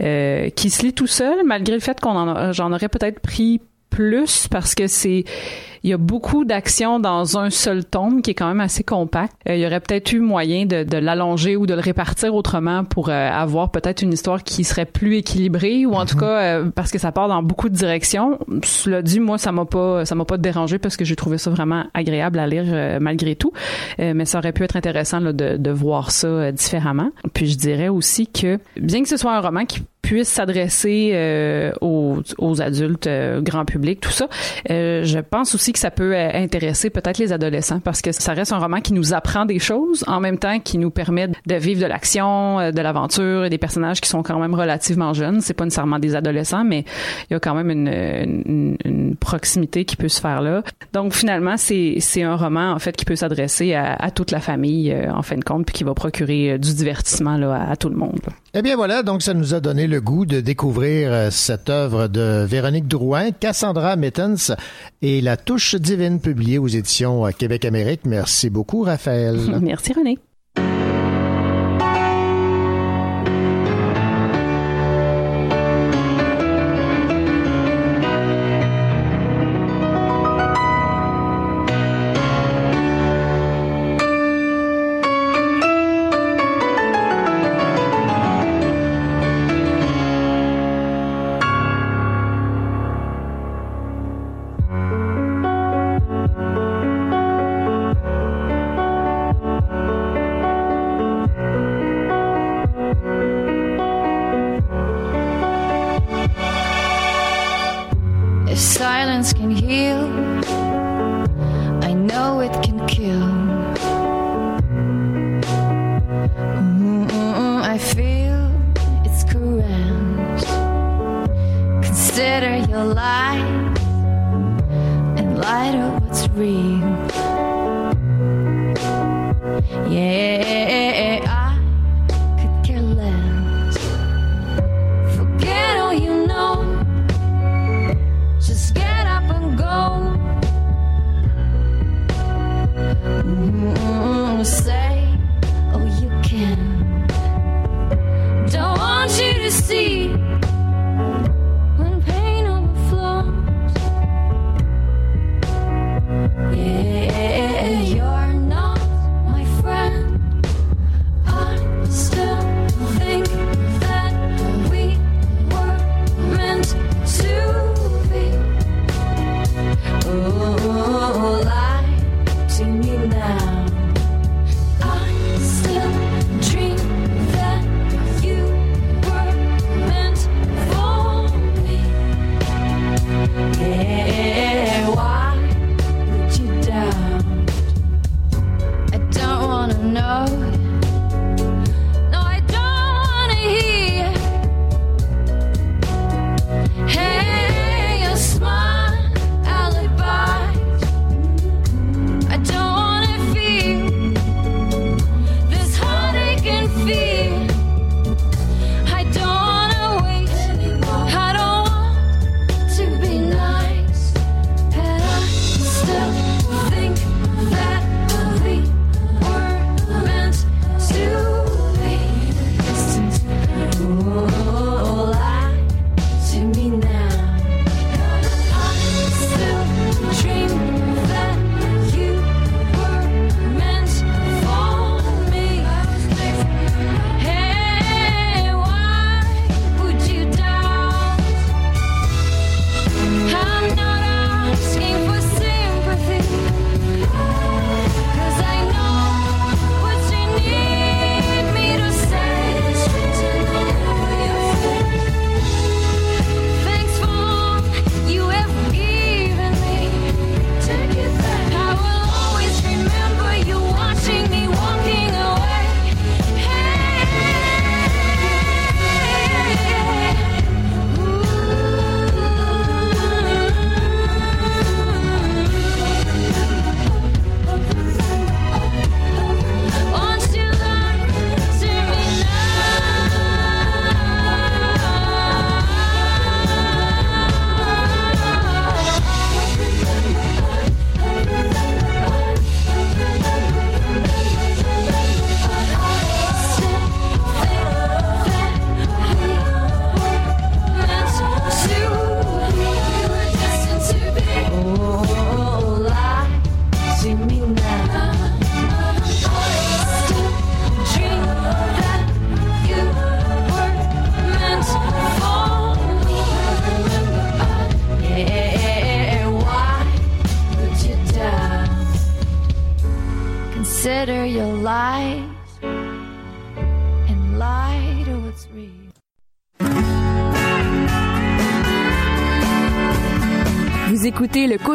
[0.00, 3.60] euh, qui se lit tout seul malgré le fait qu'on j'en aurais peut-être pris
[3.90, 5.24] plus parce que c'est
[5.86, 9.32] il y a beaucoup d'actions dans un seul tome qui est quand même assez compact.
[9.48, 12.82] Euh, il y aurait peut-être eu moyen de, de l'allonger ou de le répartir autrement
[12.82, 16.70] pour euh, avoir peut-être une histoire qui serait plus équilibrée ou en tout cas euh,
[16.74, 18.40] parce que ça part dans beaucoup de directions.
[18.64, 21.50] Cela dit, moi ça m'a pas ça m'a pas dérangé parce que j'ai trouvé ça
[21.50, 23.52] vraiment agréable à lire malgré tout.
[23.98, 27.10] Mais ça aurait pu être intéressant là, de, de voir ça différemment.
[27.32, 31.72] Puis je dirais aussi que bien que ce soit un roman qui puisse s'adresser euh,
[31.80, 34.28] aux, aux adultes, euh, grand public, tout ça.
[34.70, 38.52] Euh, je pense aussi ça peut euh, intéresser peut-être les adolescents parce que ça reste
[38.52, 41.80] un roman qui nous apprend des choses en même temps qui nous permet de vivre
[41.80, 45.40] de l'action, euh, de l'aventure et des personnages qui sont quand même relativement jeunes.
[45.40, 46.84] C'est pas nécessairement des adolescents, mais
[47.30, 50.62] il y a quand même une, une, une proximité qui peut se faire là.
[50.92, 54.40] Donc finalement, c'est c'est un roman en fait qui peut s'adresser à, à toute la
[54.40, 57.88] famille euh, en fin de compte puis qui va procurer du divertissement là, à tout
[57.88, 58.20] le monde.
[58.58, 62.08] Eh bien voilà, donc ça nous a donné le goût de découvrir euh, cette œuvre
[62.08, 64.56] de Véronique Drouin, Cassandra Mittens
[65.02, 68.06] et La touche divine publiée aux éditions euh, Québec-Amérique.
[68.06, 69.36] Merci beaucoup, Raphaël.
[69.60, 70.18] Merci René.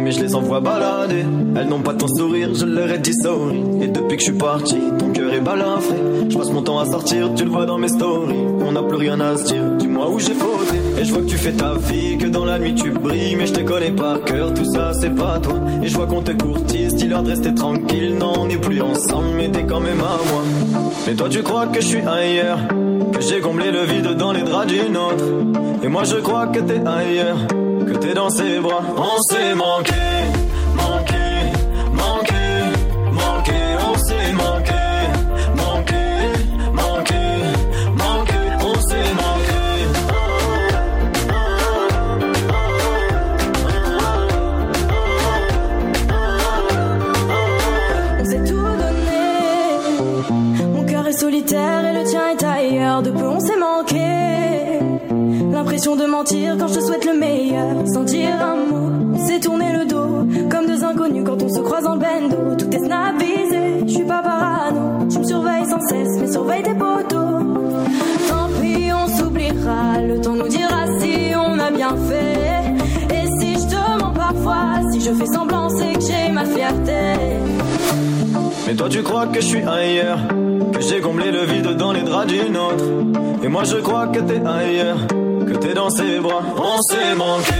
[0.00, 1.24] Mais je les envoie balader.
[1.56, 3.60] Elles n'ont pas ton sourire, je leur ai dit sorry.
[3.80, 5.96] Et depuis que je suis parti, ton cœur est balafré.
[6.28, 8.46] Je passe mon temps à sortir, tu le vois dans mes stories.
[8.64, 10.76] On n'a plus rien à se dire, dis-moi où j'ai fauté.
[11.00, 13.34] Et je vois que tu fais ta vie, que dans la nuit tu brilles.
[13.36, 15.56] Mais je te connais par cœur, tout ça c'est pas toi.
[15.82, 18.16] Et je vois qu'on te courtise, dis-leur de rester tranquille.
[18.18, 20.42] Non, on n'est plus ensemble, mais t'es quand même à moi.
[21.06, 22.60] Mais toi tu crois que je suis ailleurs?
[23.12, 25.24] Que j'ai comblé le vide dans les draps d'une autre?
[25.82, 27.38] Et moi je crois que t'es ailleurs
[27.90, 28.82] Que t'es dans ses bras.
[28.96, 29.92] On s'est manqué,
[30.76, 31.52] manqué,
[31.92, 32.34] manqué,
[33.10, 33.52] manqué
[33.84, 34.59] On s'est manqué, manqué,
[55.60, 57.86] L'impression de mentir quand je te souhaite le meilleur.
[57.92, 60.26] Sans dire un mot, on s'est tourné le dos.
[60.50, 62.56] Comme deux inconnus quand on se croise en bendo.
[62.56, 65.06] Tout est snappisé, je suis pas parano.
[65.10, 67.44] Tu me surveilles sans cesse, mais surveille tes poteaux.
[68.26, 70.00] Tant pis, on s'oubliera.
[70.00, 73.14] Le temps nous dira si on a bien fait.
[73.14, 77.02] Et si je te mens parfois, si je fais semblant, c'est que j'ai ma fierté.
[78.66, 80.20] Mais toi tu crois que je suis ailleurs
[80.72, 82.84] Que j'ai comblé le vide dans les draps d'une autre
[83.42, 84.98] Et moi je crois que t'es ailleurs
[85.50, 86.44] Que t'es dans ses bras.
[86.58, 87.52] On s'est manqué,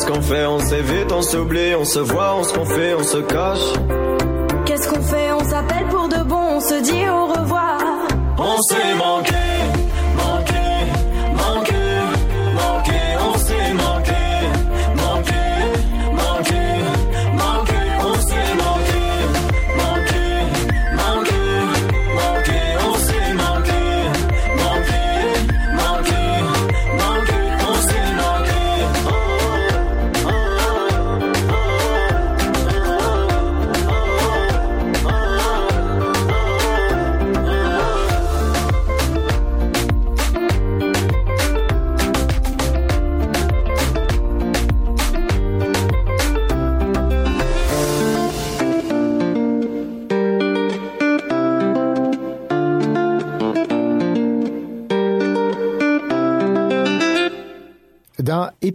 [0.00, 0.46] Qu'est-ce qu'on fait?
[0.46, 3.74] On s'évite, on s'oublie, on se voit, on se confie, on se cache.
[4.64, 5.30] Qu'est-ce qu'on fait?
[5.32, 7.78] On s'appelle pour de bon, on se dit au revoir.
[8.38, 9.29] On s'est manqué, manqué,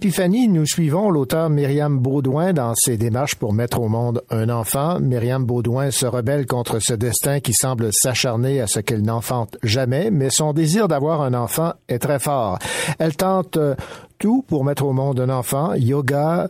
[0.06, 5.00] Épiphanie, nous suivons l'auteur Myriam Baudouin dans ses démarches pour mettre au monde un enfant.
[5.00, 10.12] Myriam Baudouin se rebelle contre ce destin qui semble s'acharner à ce qu'elle n'enfante jamais,
[10.12, 12.60] mais son désir d'avoir un enfant est très fort.
[13.00, 13.74] Elle tente euh,
[14.20, 16.50] tout pour mettre au monde un enfant, yoga,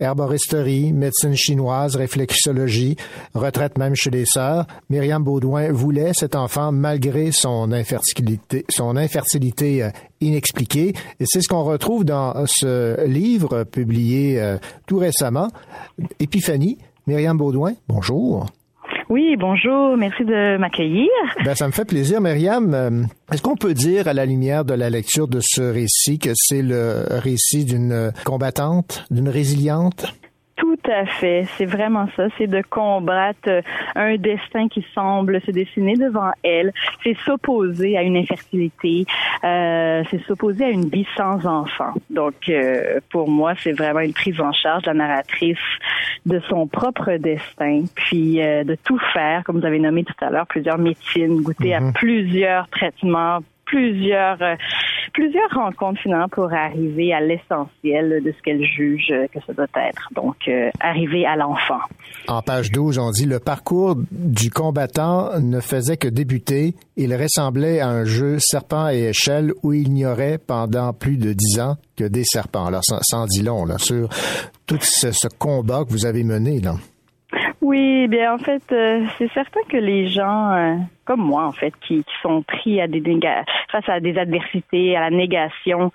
[0.00, 2.96] herboristerie, médecine chinoise, réflexologie,
[3.34, 4.66] retraite même chez les sœurs.
[4.88, 9.90] Myriam Baudouin voulait cet enfant malgré son infertilité, son infertilité euh,
[10.20, 10.94] inexpliquée.
[11.20, 15.48] Et c'est ce qu'on retrouve dans ce livre publié euh, tout récemment,
[16.18, 16.78] Épiphanie.
[17.06, 18.46] Myriam Baudouin, bonjour.
[19.10, 21.08] Oui, bonjour, merci de m'accueillir.
[21.44, 22.72] Ben, ça me fait plaisir, Myriam.
[22.72, 26.30] Euh, Est-ce qu'on peut dire, à la lumière de la lecture de ce récit, que
[26.34, 30.06] c'est le récit d'une combattante, d'une résiliente?
[30.90, 33.62] Tout à fait, c'est vraiment ça, c'est de combattre euh,
[33.94, 36.72] un destin qui semble se dessiner devant elle,
[37.04, 39.04] c'est s'opposer à une infertilité,
[39.44, 41.92] euh, c'est s'opposer à une vie sans enfant.
[42.08, 45.58] Donc, euh, pour moi, c'est vraiment une prise en charge de la narratrice
[46.26, 50.30] de son propre destin, puis euh, de tout faire, comme vous avez nommé tout à
[50.30, 53.38] l'heure, plusieurs médecines, goûter à plusieurs traitements,
[53.70, 54.56] plusieurs euh,
[55.12, 60.08] plusieurs rencontres finalement pour arriver à l'essentiel de ce qu'elle juge que ça doit être.
[60.14, 61.80] Donc, euh, arriver à l'enfant.
[62.28, 66.74] En page 12, on dit le parcours du combattant ne faisait que débuter.
[66.96, 71.32] Il ressemblait à un jeu serpent et échelle où il n'y aurait pendant plus de
[71.32, 72.66] dix ans que des serpents.
[72.66, 74.08] Alors, ça en dit long là, sur
[74.66, 76.60] tout ce combat que vous avez mené.
[76.60, 76.74] Là.
[77.70, 80.74] Oui, bien en fait, euh, c'est certain que les gens euh,
[81.04, 84.96] comme moi, en fait, qui, qui sont pris à des néga- face à des adversités,
[84.96, 85.92] à la négation,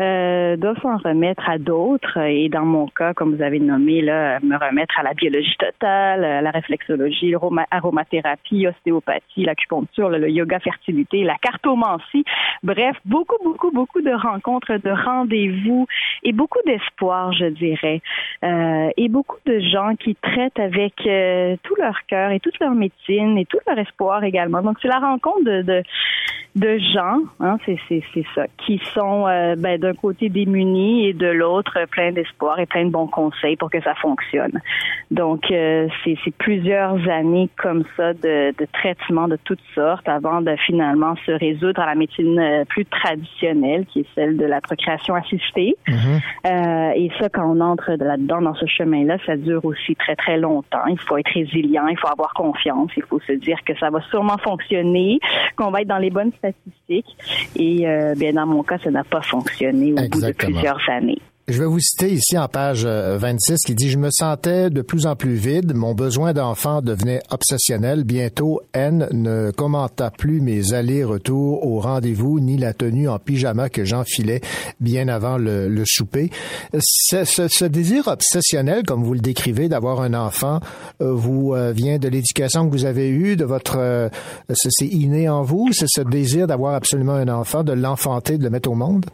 [0.00, 2.18] euh, doivent s'en remettre à d'autres?
[2.18, 6.24] Et dans mon cas, comme vous avez nommé, là, me remettre à la biologie totale,
[6.24, 12.24] à la réflexologie, l'aroma- aromathérapie, ostéopathie, l'acupuncture, le, yoga fertilité, la cartomancie.
[12.62, 15.86] Bref, beaucoup, beaucoup, beaucoup de rencontres, de rendez-vous
[16.22, 18.00] et beaucoup d'espoir, je dirais.
[18.44, 22.72] Euh, et beaucoup de gens qui traitent avec euh, tout leur cœur et toute leur
[22.72, 24.62] médecine et tout leur espoir également.
[24.62, 25.82] Donc, c'est la rencontre de, de,
[26.56, 27.78] de gens, hein, c'est
[28.34, 32.84] ça, qui sont euh, ben, d'un côté démunis et de l'autre plein d'espoir et plein
[32.84, 34.60] de bons conseils pour que ça fonctionne.
[35.10, 40.54] Donc, euh, c'est, plusieurs années comme ça de, de traitement de toutes sortes avant de
[40.66, 45.14] finalement se résoudre à la médecine euh, plus traditionnelle, qui est celle de la procréation
[45.14, 45.76] assistée.
[45.88, 50.36] Euh, et ça, quand on entre là-dedans, dans ce chemin-là, ça dure aussi très, très
[50.38, 50.86] longtemps.
[50.88, 54.00] Il faut être résilient, il faut avoir confiance, il faut se dire que ça va
[54.10, 55.18] sûrement fonctionner,
[55.56, 57.16] qu'on va être dans les bonnes statistiques.
[57.56, 60.52] Et euh, bien, dans mon cas, ça n'a pas fonctionné au bout de Exactement.
[60.52, 61.18] plusieurs années.
[61.50, 64.82] Je vais vous citer ici en page euh, 26 qui dit Je me sentais de
[64.82, 68.04] plus en plus vide, mon besoin d'enfant devenait obsessionnel.
[68.04, 73.86] Bientôt, N ne commenta plus mes allers-retours au rendez-vous ni la tenue en pyjama que
[73.86, 74.42] j'enfilais
[74.78, 76.28] bien avant le, le souper.
[76.78, 80.60] Ce, ce- ce désir obsessionnel, comme vous le décrivez, d'avoir un enfant,
[81.00, 84.10] euh, vous euh, vient de l'éducation que vous avez eue, de votre, euh,
[84.52, 88.50] c'est inné en vous, c'est ce désir d'avoir absolument un enfant, de l'enfanter, de le
[88.50, 89.06] mettre au monde?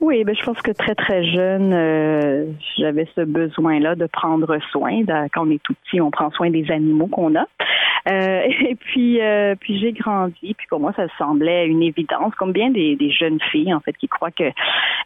[0.00, 5.02] Oui, ben je pense que très très jeune, euh, j'avais ce besoin-là de prendre soin.
[5.32, 7.46] Quand on est tout petit, on prend soin des animaux qu'on a.
[8.08, 10.54] Euh, et puis, euh, puis j'ai grandi.
[10.54, 14.08] Puis pour moi, ça semblait une évidence, comme bien des, jeunes filles en fait qui
[14.08, 14.50] croient que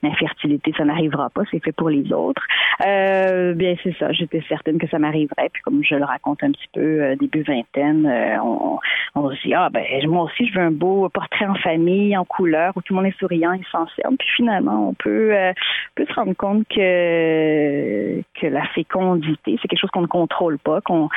[0.02, 2.42] l'infertilité ça n'arrivera pas, c'est fait pour les autres.
[2.84, 4.12] Euh, bien c'est ça.
[4.12, 5.50] J'étais certaine que ça m'arriverait.
[5.52, 8.78] Puis comme je le raconte un petit peu euh, début vingtaine, euh, on,
[9.14, 12.24] on se dit ah ben moi aussi je veux un beau portrait en famille, en
[12.24, 14.16] couleur où tout le monde est souriant et sensible.
[14.18, 15.52] Puis finalement on peut euh,
[15.94, 21.08] peut se rendre compte que la fécondité c'est quelque chose qu'on ne contrôle pas, qu'on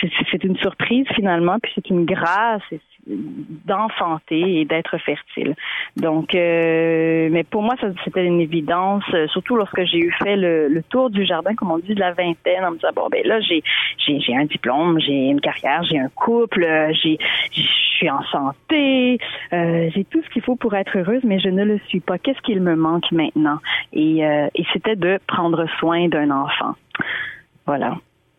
[0.00, 2.62] c'est- une surprise finalement, puis c'est une grâce
[3.06, 5.54] d'enfanter et d'être fertile.
[5.96, 7.74] Donc, euh, mais pour moi,
[8.04, 11.70] c'était une évidence, euh, surtout lorsque j'ai eu fait le, le tour du jardin, comme
[11.70, 13.62] on dit, de la vingtaine, en me disant bon ben là, j'ai
[13.98, 17.18] j'ai j'ai un diplôme, j'ai une carrière, j'ai un couple, euh, j'ai
[17.52, 17.62] je
[17.96, 19.18] suis en santé,
[19.52, 22.18] euh, j'ai tout ce qu'il faut pour être heureuse, mais je ne le suis pas.
[22.18, 23.58] Qu'est-ce qu'il me manque maintenant?
[23.92, 26.74] Et, euh, et c'était de prendre soin d'un enfant.
[27.66, 27.96] Voilà.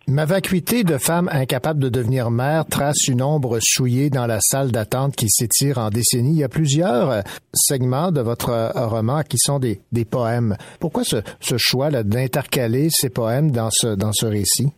[0.08, 4.72] Ma vacuité de femme incapable de devenir mère trace une ombre souillée dans la salle
[4.72, 6.34] d'attente qui s'étire en décennies.
[6.34, 7.22] Il y a plusieurs euh,
[7.54, 10.58] segments de votre euh, roman qui sont des, poèmes.
[10.80, 14.72] Pourquoi ce, ce choix d'intercaler ces poèmes dans ce, récit?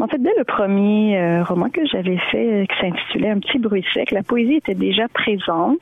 [0.00, 3.84] En fait, dès le premier euh, roman que j'avais fait, qui s'intitulait Un petit bruit
[3.94, 5.78] sec, la poésie était déjà présente.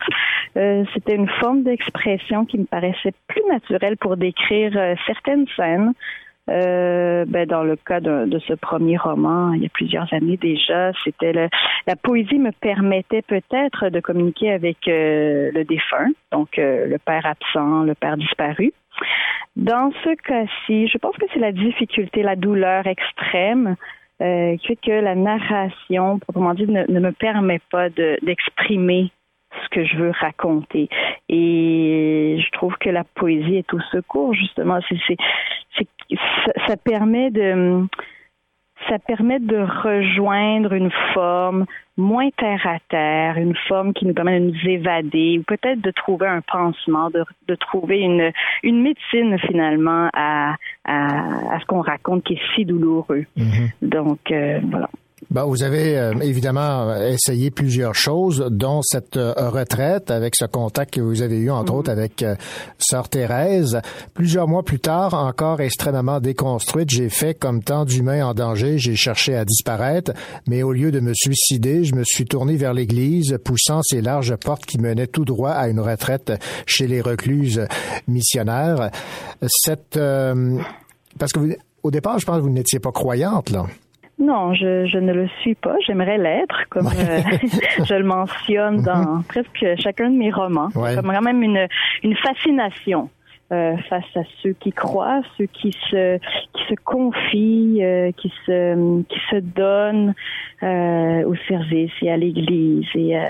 [0.55, 4.73] C'était une forme d'expression qui me paraissait plus naturelle pour décrire
[5.07, 5.95] certaines scènes.
[6.51, 10.91] Euh, ben, dans le cas de, ce premier roman, il y a plusieurs années déjà,
[11.05, 11.49] c'était le-
[11.87, 17.25] la poésie me permettait peut-être de communiquer avec euh, le défunt, donc euh, le père
[17.27, 18.73] absent, le père disparu.
[19.55, 23.77] Dans ce cas-ci, je pense que c'est la difficulté, la douleur extrême
[24.21, 29.11] euh, fait que la narration, proprement dit, ne, me permet pas de- d'exprimer
[29.65, 30.89] ce que je veux raconter.
[31.29, 34.79] Et je trouve que la poésie est au secours, justement.
[34.89, 35.17] C'est,
[35.77, 37.87] ça, ça permet de
[38.89, 41.67] ça permet de rejoindre une forme
[41.97, 45.91] moins terre à terre, une forme qui nous permet de nous évader, ou peut-être de
[45.93, 51.81] trouver un pansement, de, de trouver une, une médecine finalement à, à, à ce qu'on
[51.83, 53.25] raconte qui est si douloureux.
[53.83, 54.89] Donc euh, voilà.
[55.33, 60.93] Ben, vous avez euh, évidemment essayé plusieurs choses, dont cette euh, retraite avec ce contact
[60.93, 62.35] que vous avez eu, entre autres, avec euh,
[62.79, 63.81] Sœur Thérèse.
[64.13, 68.95] Plusieurs mois plus tard, encore extrêmement déconstruite, j'ai fait comme tant d'humains en danger, j'ai
[68.95, 70.13] cherché à disparaître,
[70.47, 74.37] mais au lieu de me suicider, je me suis tourné vers l'Église, poussant ces larges
[74.37, 76.31] portes qui menaient tout droit à une retraite
[76.67, 77.67] chez les recluses
[78.07, 78.91] missionnaires.
[79.47, 79.97] Cette...
[79.97, 80.59] euh,
[81.19, 81.53] parce que vous,
[81.83, 83.65] au départ, je pense que vous n'étiez pas croyante, là.
[84.23, 85.75] Non, je, je ne le suis pas.
[85.85, 87.21] J'aimerais l'être, comme euh,
[87.85, 90.69] je le mentionne dans presque chacun de mes romans.
[90.77, 90.95] Ouais.
[90.95, 91.67] Comme quand même une,
[92.05, 93.11] une fascination
[93.53, 99.03] euh, face à ceux qui croient, ceux qui se qui se confient, euh, qui se
[99.03, 100.15] qui se donnent
[100.63, 103.21] euh, au service et à l'Église et euh,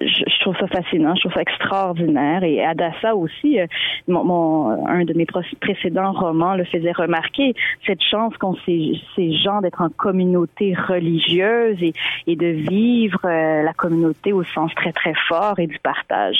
[0.00, 2.42] je, je trouve ça fascinant, je trouve ça extraordinaire.
[2.44, 3.66] Et Adassa aussi, euh,
[4.08, 5.26] mon, mon- un de mes
[5.60, 7.54] précédents romans le faisait remarquer,
[7.86, 11.92] cette chance qu'ont ces, ces gens d'être en communauté religieuse et,
[12.26, 16.36] et de vivre euh, la communauté au sens très très fort et du partage.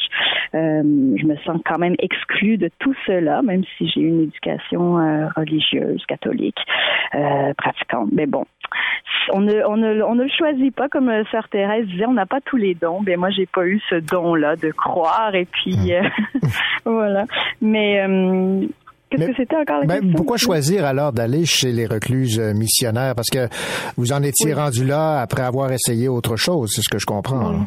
[0.54, 0.82] Euh,
[1.16, 5.28] je me sens quand même exclue de tout cela, même si j'ai une éducation euh,
[5.36, 6.58] religieuse, catholique,
[7.14, 8.08] euh, pratiquante.
[8.12, 8.44] Mais bon,
[9.32, 12.56] on ne, on ne, le choisit pas, comme Sœur Thérèse disait, on n'a pas tous
[12.56, 13.02] les dons.
[13.02, 16.02] Ben moi, j'ai pas eu ce don-là de croire et puis euh,
[16.84, 17.24] voilà.
[17.60, 18.66] Mais euh,
[19.10, 20.16] qu'est-ce que c'était encore la Ben, question?
[20.16, 23.14] pourquoi choisir alors d'aller chez les recluses euh, missionnaires?
[23.14, 23.48] Parce que
[23.96, 27.66] vous en étiez rendu là après avoir essayé autre chose, c'est ce que je comprends.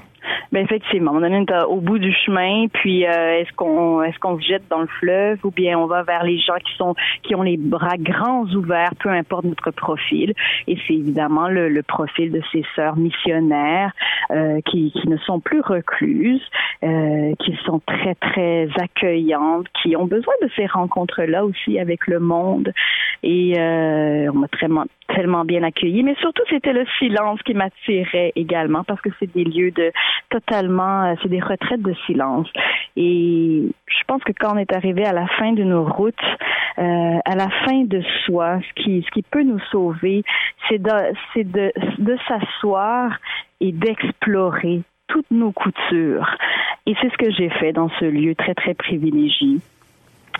[0.52, 4.46] Ben effectivement, on est au bout du chemin, puis euh, est-ce qu'on est-ce qu'on se
[4.46, 7.44] jette dans le fleuve ou bien on va vers les gens qui sont qui ont
[7.44, 10.34] les bras grands ouverts, peu importe notre profil.
[10.68, 13.92] Et c'est évidemment le, le profil de ces sœurs missionnaires
[14.32, 16.42] euh, qui, qui ne sont plus recluses,
[16.84, 22.20] euh, qui sont très très accueillantes, qui ont besoin de ces rencontres-là aussi avec le
[22.20, 22.74] monde.
[23.22, 28.32] Et euh, on m'a tellement tellement bien accueilli, mais surtout c'était le silence qui m'attirait
[28.36, 29.92] également parce que c'est des lieux de
[30.52, 32.48] euh, c'est des retraites de silence.
[32.96, 36.16] Et je pense que quand on est arrivé à la fin de nos routes,
[36.78, 40.24] euh, à la fin de soi, ce qui, ce qui peut nous sauver,
[40.68, 43.18] c'est de, de, de s'asseoir
[43.60, 46.30] et d'explorer toutes nos coutures.
[46.86, 49.58] Et c'est ce que j'ai fait dans ce lieu très, très privilégié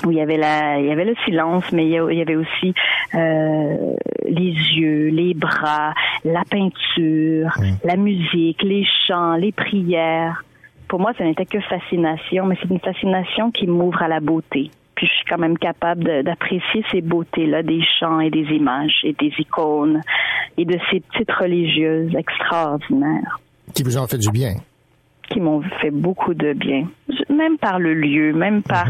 [0.06, 2.74] où il y avait la, il y avait le silence, mais il y avait aussi
[3.16, 3.94] euh,
[4.26, 5.94] les yeux, les bras,
[6.24, 7.52] la peinture,
[7.84, 10.44] la musique, les chants, les prières.
[10.88, 14.72] Pour moi, ce n'était que fascination, mais c'est une fascination qui m'ouvre à la beauté.
[14.96, 19.14] Puis je suis quand même capable d'apprécier ces beautés-là, des chants et des images et
[19.14, 20.02] des icônes
[20.58, 23.40] et de ces petites religieuses extraordinaires
[23.74, 24.56] Qui vous ont fait du bien.
[25.30, 26.88] qui m'ont fait beaucoup de bien,
[27.30, 28.88] même par le lieu, même par,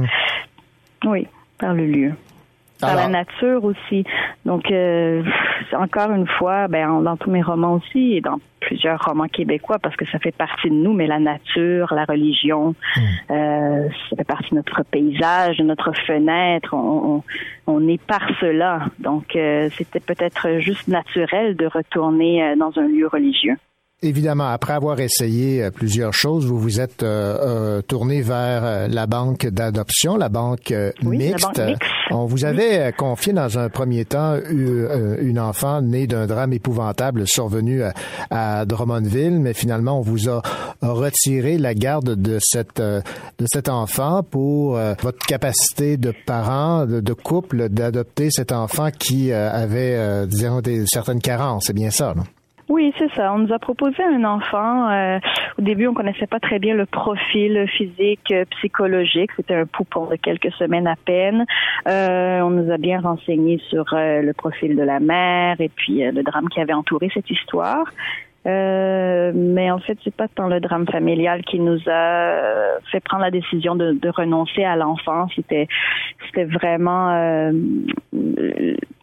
[1.06, 1.28] oui,
[1.60, 2.14] par le lieu,
[2.80, 4.04] par la nature aussi.
[4.46, 5.24] Donc, euh,
[5.74, 9.80] encore une fois, ben, en- dans tous mes romans aussi et dans plusieurs romans québécois,
[9.80, 12.76] parce que ça fait partie de nous, mais la nature, la religion,
[13.32, 16.74] euh, ça fait partie de notre paysage, de notre fenêtre.
[16.74, 17.24] On,
[17.68, 18.82] on, on est par cela.
[19.00, 23.56] Donc, euh, c'était peut-être juste naturel de retourner euh, dans un lieu religieux.
[24.02, 28.88] Évidemment, après avoir essayé euh, plusieurs choses, vous vous êtes euh, euh, tourné vers euh,
[28.88, 31.58] la banque d'adoption, la banque euh, la mixte.
[31.58, 31.84] banque mixte.
[32.12, 37.84] On vous avait confié dans un premier temps une enfant née d'un drame épouvantable survenu
[37.84, 37.94] à,
[38.32, 40.42] à Drummondville, mais finalement on vous a
[40.82, 47.14] retiré la garde de cette de cet enfant pour votre capacité de parent, de, de
[47.14, 51.66] couple, d'adopter cet enfant qui avait, disons, des, certaines carences.
[51.68, 52.24] C'est bien ça, non?
[52.70, 53.34] Oui, c'est ça.
[53.34, 54.90] On nous a proposé un enfant.
[54.91, 55.20] euh,
[55.58, 59.32] au début, on connaissait pas très bien le profil physique, euh, psychologique.
[59.36, 61.46] C'était un poupon de quelques semaines à peine.
[61.88, 66.04] Euh, on nous a bien renseigné sur euh, le profil de la mère et puis
[66.12, 67.86] le drame qui avait entouré cette histoire.
[68.46, 73.24] Euh, mais en fait, c'est pas tant le drame familial qui nous a fait prendre
[73.24, 75.28] la décision de, de renoncer à l'enfant.
[75.36, 75.68] C'était,
[76.28, 77.52] c'était vraiment euh,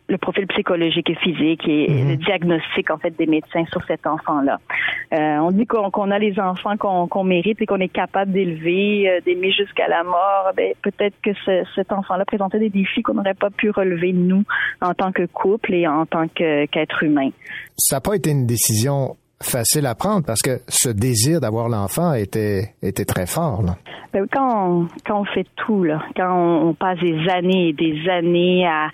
[0.09, 4.59] le profil psychologique et physique et le diagnostic en fait des médecins sur cet enfant-là.
[5.13, 8.31] Euh, on dit qu'on qu'on a les enfants qu'on qu'on mérite et qu'on est capable
[8.33, 10.51] d'élever, euh, d'aimer jusqu'à la mort.
[10.57, 14.45] Ben, peut-être que ce- cet enfant-là présentait des défis qu'on n'aurait pas pu relever nous
[14.81, 17.31] en tant que couple et en tant qu'être humain.
[17.77, 22.15] ça n'a pas été une décision facile à prendre parce que ce désir d'avoir l'enfant
[22.15, 23.63] était, était très fort.
[23.63, 23.77] Là.
[24.13, 27.73] Ben, quand, on, quand on fait tout, là, quand on, on passe des années et
[27.75, 28.89] des années à,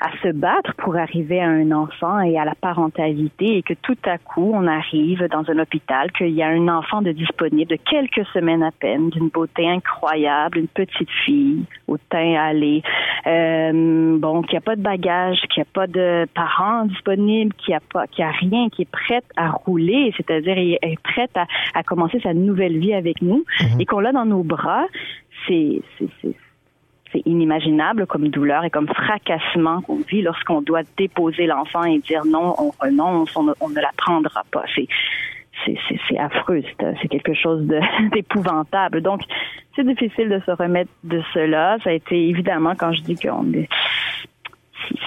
[0.00, 3.98] à se battre pour arriver à un enfant et à la parentalité et que tout
[4.04, 7.76] à coup on arrive dans un hôpital, qu'il y a un enfant de disponible de
[7.76, 12.82] quelques semaines à peine, d'une beauté incroyable, une petite fille au teint allé,
[13.26, 17.80] euh, bon, qui a pas de bagage, qui a pas de parents disponibles, qui a
[17.80, 22.20] pas, qui a rien, qui est prête à rouler, c'est-à-dire est prête à, à commencer
[22.20, 23.44] sa nouvelle vie avec nous
[23.78, 24.86] et qu'on l'a dans nos bras,
[25.46, 25.82] c'est,
[27.12, 32.24] c'est, inimaginable comme douleur et comme fracassement qu'on vit lorsqu'on doit déposer l'enfant et dire
[32.24, 34.64] non, on renonce, on ne, la prendra pas.
[34.74, 34.86] C'est
[35.66, 36.62] c'est, affreux,
[37.02, 37.66] c'est, quelque chose
[38.12, 39.02] d'épouvantable.
[39.02, 39.20] Donc,
[39.76, 41.76] c'est difficile de se remettre de cela.
[41.84, 43.68] Ça a été évidemment quand je dis qu'on est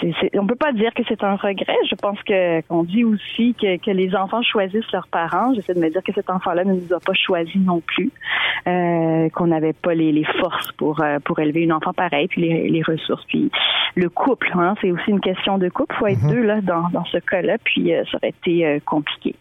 [0.01, 1.75] c'est, c'est- on peut pas dire que c'est un regret.
[1.89, 5.53] Je pense que qu'on dit aussi que, que les enfants choisissent leurs parents.
[5.55, 8.11] J'essaie de me dire que cet enfant-là ne nous a pas choisi non plus,
[8.67, 12.41] euh, qu'on n'avait pas les, les forces pour euh, pour élever une enfant pareil, puis
[12.41, 13.49] les, les ressources, puis
[13.95, 14.51] le couple.
[14.55, 15.95] Hein, c'est aussi une question de couple.
[15.99, 19.35] Faut être deux là dans dans ce cas-là, puis euh, ça aurait été euh, compliqué.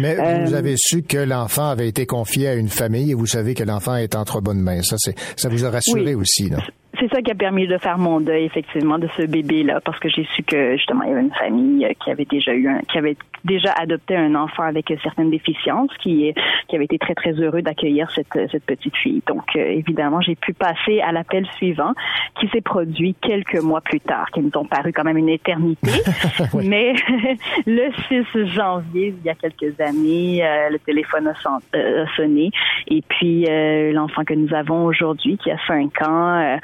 [0.00, 3.54] Mais vous avez su que l'enfant avait été confié à une famille et vous savez
[3.54, 4.80] que l'enfant est entre bonnes mains.
[4.82, 6.22] Ça, c'est, ça vous a rassuré Oui.
[6.22, 6.58] aussi, là.
[6.98, 9.98] C'est ça qui a permis de faire mon deuil effectivement de ce bébé là parce
[9.98, 12.68] que j'ai su que justement il y avait une famille euh, qui avait déjà eu
[12.68, 16.34] un, qui avait déjà adopté un enfant avec certaines déficiences qui est-
[16.68, 19.22] qui avait été très très heureux d'accueillir cette euh, cette petite fille.
[19.26, 21.92] Donc euh, évidemment, j'ai pu passer à l'appel suivant
[22.38, 25.90] qui s'est produit quelques mois plus tard qui nous ont paru quand même une éternité.
[26.62, 26.92] Mais
[27.66, 32.50] le 6 janvier, il y a quelques années, le téléphone a, son- a sonné
[32.88, 33.46] et puis
[33.92, 36.58] l'enfant que nous avons aujourd'hui qui a 5 ans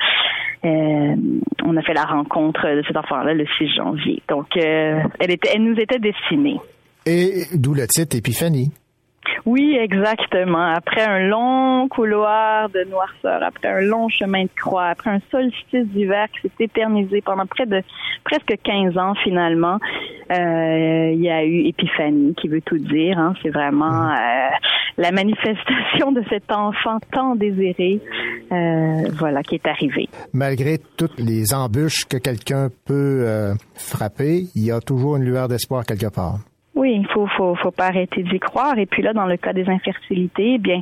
[0.65, 1.15] euh,
[1.65, 4.23] on a fait la rencontre de cet enfant-là le 6 janvier.
[4.28, 6.59] Donc, euh, elle, elle nous était destinée.
[7.07, 8.73] Et d'où le titre Épiphanie.
[9.46, 10.72] Oui, exactement.
[10.74, 15.86] Après un long couloir de noirceur, après un long chemin de croix, après un solstice
[15.86, 17.82] d'hiver qui s'est éternisé pendant près de
[18.24, 19.78] presque 15 ans finalement,
[20.30, 23.18] euh, il y a eu Épiphanie qui veut tout dire.
[23.18, 23.34] hein.
[23.42, 24.48] C'est vraiment euh,
[24.98, 28.00] la manifestation de cet enfant tant désiré,
[28.52, 30.09] euh, voilà, qui est arrivé.
[30.32, 35.48] Malgré toutes les embûches que quelqu'un peut euh, frapper, il y a toujours une lueur
[35.48, 36.38] d'espoir quelque part.
[36.78, 38.78] Oui, il faut, faut, faut pas arrêter d'y croire.
[38.78, 40.80] Et puis là, dans le cas des infertilités, eh bien,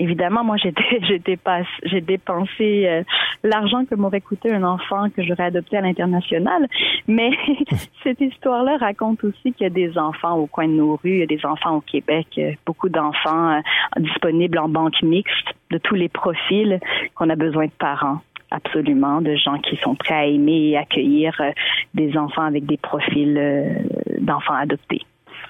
[0.00, 3.04] évidemment, moi, dé- j'ai, dépassé, j'ai dépensé euh,
[3.44, 6.66] l'argent que m'aurait coûté un enfant que j'aurais adopté à l'international.
[7.06, 7.30] Mais
[8.02, 11.18] cette histoire-là raconte aussi qu'il y a des enfants au coin de nos rues, il
[11.20, 13.60] y a des enfants au Québec, euh, beaucoup d'enfants euh,
[14.00, 16.80] disponibles en banque mixte de tous les profils
[17.14, 18.18] qu'on a besoin de parents.
[18.50, 21.40] Absolument, de gens qui sont prêts à aimer et accueillir
[21.94, 23.38] des enfants avec des profils
[24.20, 25.02] d'enfants adoptés.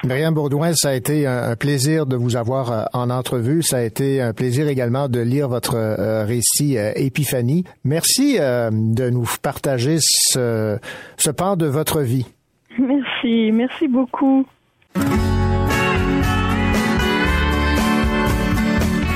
[0.04, 3.62] Myriam Baudouin, ça a été un, plaisir de vous avoir euh, en entrevue.
[3.62, 7.64] Ça a été un plaisir également de lire votre euh, récit euh, Épiphanie.
[7.84, 10.78] Merci de nous partager ce,
[11.16, 12.26] ce pan de votre vie.
[12.78, 14.46] Merci, merci beaucoup.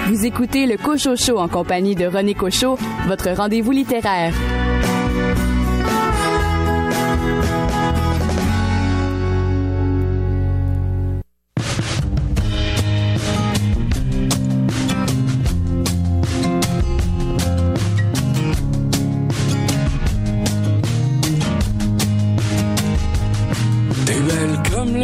[0.09, 2.77] Vous écoutez le Cochocho en compagnie de René Cochot,
[3.07, 4.35] votre rendez-vous littéraire.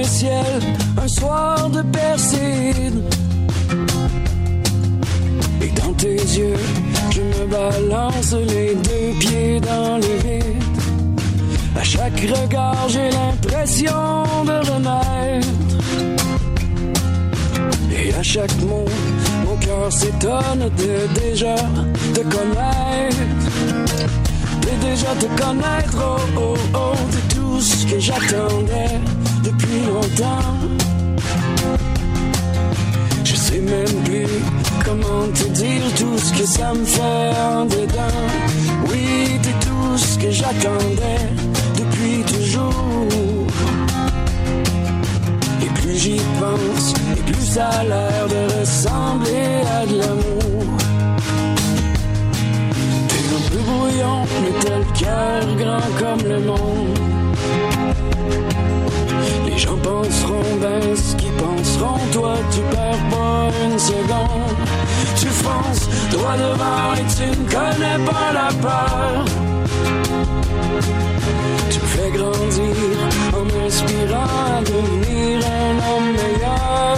[0.04, 0.60] Ciel,
[1.02, 3.02] un soir de Perside.
[5.62, 6.56] Et dans tes yeux,
[7.10, 10.62] je me balance les deux pieds dans le vide.
[11.76, 15.48] À chaque regard, j'ai l'impression de renaître.
[17.92, 18.84] Et à chaque mot,
[19.44, 21.56] mon cœur s'étonne de déjà
[22.14, 23.16] te connaître.
[24.62, 29.17] De déjà te connaître, oh oh oh, c'est tout ce que j'attendais
[29.68, 30.54] depuis longtemps.
[33.24, 34.26] Je sais même plus
[34.84, 38.18] comment te dire tout ce que ça me fait en dedans.
[38.88, 41.26] Oui, t'es tout ce que j'attendais
[41.76, 43.08] depuis toujours.
[45.62, 50.76] Et plus j'y pense, et plus ça a l'air de ressembler à de l'amour.
[53.08, 56.98] T'es un peu brouillon, mais t'as le cœur grand comme le monde.
[59.58, 64.60] Les gens penseront ben ce qu'ils penseront, toi tu perds pas une seconde.
[65.16, 69.24] Tu fonces droit devant et tu ne connais pas la peur.
[71.70, 72.98] Tu me fais grandir
[73.34, 76.96] en m'inspirant à devenir un homme meilleur.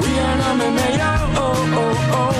[0.00, 2.34] Oui, un homme meilleur, oh oh oh,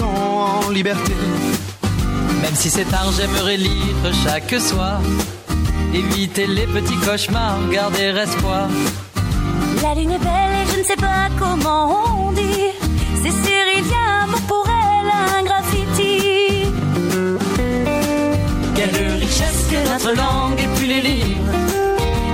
[0.00, 1.12] en liberté.
[2.40, 5.00] Même si c'est tard, j'aimerais lire chaque soir.
[5.92, 8.68] Éviter les petits cauchemars, garder espoir.
[9.82, 12.70] La lune est belle et je ne sais pas comment on dit.
[13.22, 16.66] C'est Cyrilian, mot pour elle, un graffiti.
[18.74, 21.52] Quelle richesse que notre langue et puis les livres.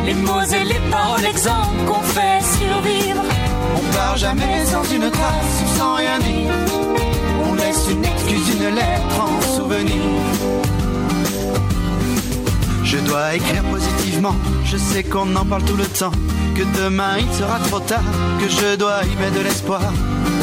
[0.06, 3.22] Les mots et les paroles exemples qu'on fait survivre.
[3.76, 6.57] On part jamais sans une trace ou sans rien dire.
[8.69, 9.97] En souvenir.
[12.85, 14.35] Je dois écrire positivement,
[14.66, 16.12] je sais qu'on en parle tout le temps.
[16.55, 18.05] Que demain il sera trop tard,
[18.39, 19.81] que je dois y mettre de l'espoir.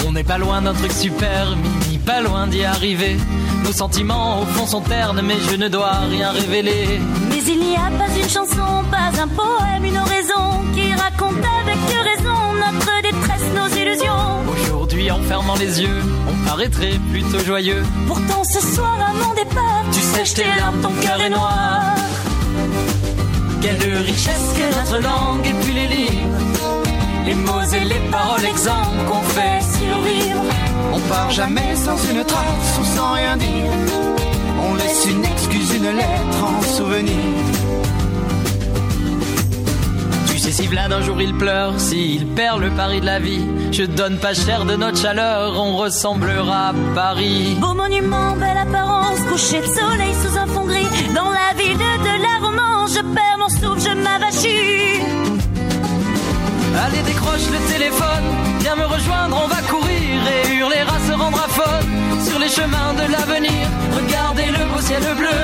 [0.08, 3.18] On n'est pas loin d'un truc super, mini, pas loin d'y arriver.
[3.64, 7.00] Nos sentiments au fond sont ternes, mais je ne dois rien révéler.
[7.30, 11.78] Mais il n'y a pas une chanson, pas un poème, une oraison qui raconte avec
[12.10, 14.42] raison notre détresse, nos illusions.
[14.52, 16.02] Aujourd'hui, en fermant les yeux,
[16.46, 17.84] paraîtrait plutôt joyeux.
[18.08, 21.96] Pourtant, ce soir à mon départ, Tu sèches tes larmes, ton cœur est noir.
[23.62, 26.38] Quelle richesse que notre langue et puis les livres.
[27.26, 30.44] Les mots et les paroles exemples qu'on fait survivre.
[30.94, 33.72] On part jamais sans une trace ou sans rien dire.
[34.62, 37.26] On laisse une excuse, une lettre en souvenir.
[40.28, 43.46] Tu sais, si Vlad un jour il pleure, s'il perd le pari de la vie,
[43.78, 47.58] je donne pas cher de notre chaleur, on ressemblera à Paris.
[47.60, 50.88] Beau monument, belle apparence, coucher de soleil sous un fond gris.
[51.14, 55.02] Dans la ville de, la romance, je perds mon souffle, je m'avachis.
[56.86, 58.26] Allez, décroche le téléphone,
[58.62, 61.90] viens me rejoindre, on va courir et hurler à se rendre à faune
[62.26, 63.68] sur les chemins de l'avenir.
[63.94, 65.40] Regardez le beau ciel bleu,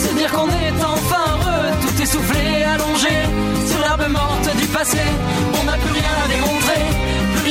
[0.00, 3.14] se dire qu'on est enfin heureux, tout essoufflé, allongé
[3.68, 5.02] sur l'herbe morte du passé.
[5.60, 6.82] On n'a plus rien à démontrer,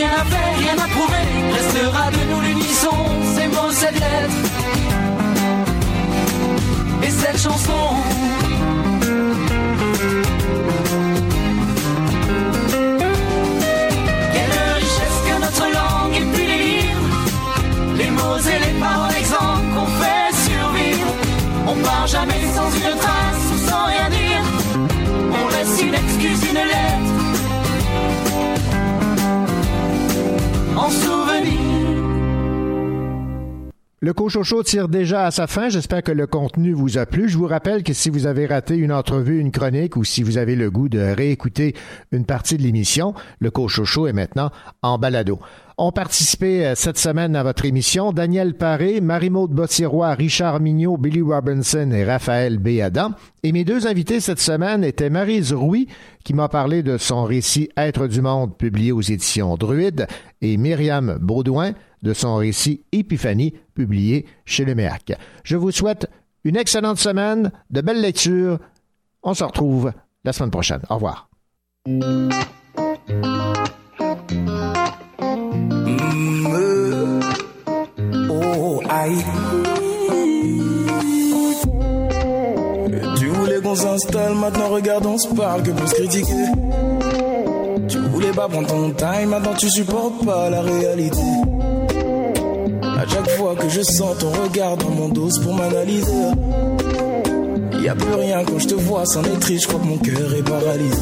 [0.05, 1.25] rien à faire, rien à prouver.
[1.53, 2.97] Restera de nous l'unisson,
[3.35, 4.39] ces mots, cette lettre
[7.03, 7.83] et cette chanson.
[14.33, 19.89] Quelle richesse que notre langue et puis les les mots et les paroles exemples qu'on
[20.01, 21.11] fait survivre.
[21.67, 24.43] On part jamais sans une trace ou sans rien dire.
[25.39, 26.95] On laisse une excuse, une lettre
[30.77, 31.74] en souvenir.
[34.05, 35.67] Le Cochocho tire déjà à sa fin.
[35.69, 37.27] J'espère que le contenu vous a plu.
[37.27, 40.37] Je vous rappelle que si vous avez raté une entrevue, une chronique ou si vous
[40.37, 41.73] avez le goût de réécouter
[42.11, 44.51] une partie de l'émission, le Cochocho est maintenant
[44.83, 45.39] en balado.
[45.79, 51.21] Ont participé euh, cette semaine à votre émission Daniel Paré, Marie-Maude Bossirois, Richard Mignot, Billy
[51.21, 52.81] Robinson et Raphaël B.
[52.81, 53.09] Adam.
[53.41, 55.87] Et mes deux invités cette semaine étaient Marise Rouy,
[56.23, 60.05] qui m'a parlé de son récit Être du monde, publié aux éditions Druide,
[60.41, 61.73] et Myriam Baudouin,
[62.05, 65.13] de son récit Épiphanie, publié chez le MEAC.
[65.43, 66.07] Je vous souhaite
[66.43, 68.59] une excellente semaine, de belles lectures.
[69.23, 69.91] On se retrouve
[70.23, 70.81] la semaine prochaine.
[70.89, 71.29] Au revoir.
[83.17, 86.45] Tu voulais qu'on s'installe, maintenant regarde, on se parle que pour se critiquer.
[87.87, 91.17] Tu voulais pas prendre ton time, maintenant tu supportes pas la réalité.
[93.07, 96.31] Chaque fois que je sens ton regard dans mon dos pour m'analyser.
[97.81, 99.97] Y a plus rien quand je te vois, c'en est triste, je crois que mon
[99.97, 100.95] cœur est paralysé.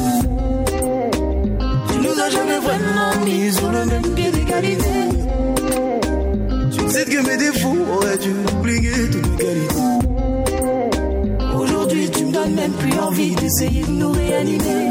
[1.89, 4.89] Tu nous as jamais vraiment mis sur le même pied d'égalité.
[6.71, 10.03] Tu sais que mes défauts auraient dû oublier toutes nos qualités.
[11.57, 14.89] Aujourd'hui, tu me donnes même plus envie d'essayer de nous réanimer.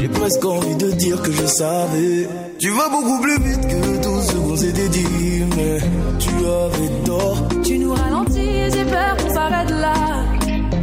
[0.00, 2.28] J'ai presque envie de dire que je savais.
[2.60, 5.78] Tu vas beaucoup plus vite que tout ce qu'on s'était dit, mais
[6.18, 7.48] tu avais tort.
[7.64, 9.94] Tu nous ralentis j'ai peur qu'on s'arrête là.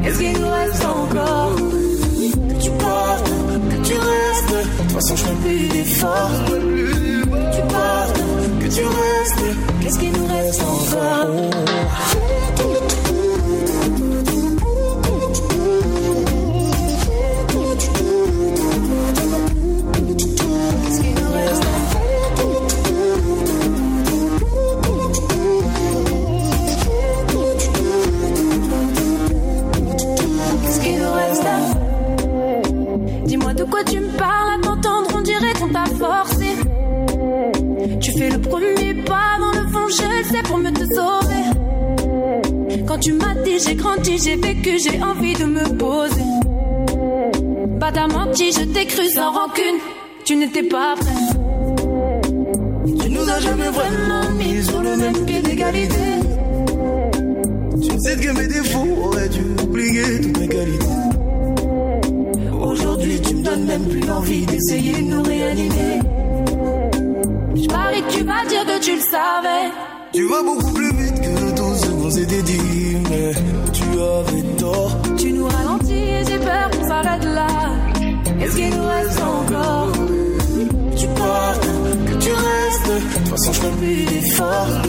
[0.03, 1.55] Qu'est-ce qu'il nous reste encore?
[1.55, 3.29] Que tu partes,
[3.69, 4.49] que tu restes.
[4.49, 6.31] De toute façon, je fais plus d'efforts.
[7.53, 8.21] Tu partes,
[8.59, 9.57] que tu restes.
[9.81, 11.57] Qu'est-ce qu'il nous reste encore?
[42.87, 46.21] Quand tu m'as dit j'ai grandi, j'ai vécu, j'ai envie de me poser.
[47.79, 49.79] Pas t'as menti, je t'ai cru sans rancune.
[50.23, 51.07] Tu n'étais pas prêt.
[53.01, 56.07] Tu nous as jamais vraiment mis sur le même pied d'égalité.
[57.81, 60.85] Tu sais que mes défauts auraient dû oublier toutes mes qualités.
[62.61, 65.99] Aujourd'hui, tu me donnes même plus l'envie d'essayer de nous réanimer.
[67.55, 69.71] Je parie que tu vas dire que tu le savais.
[70.13, 70.86] Tu vas beaucoup plus
[72.17, 73.31] tout ce qu'on s'était dit, mais
[73.73, 74.97] tu avais tort.
[75.17, 77.47] Tu nous ralentis et j'ai peur qu'on s'arrête là.
[78.41, 79.91] Est-ce qu'il nous reste encore?
[80.95, 81.67] Tu partes,
[82.07, 82.87] que tu restes.
[82.87, 84.81] De toute façon, je plus d'efforts.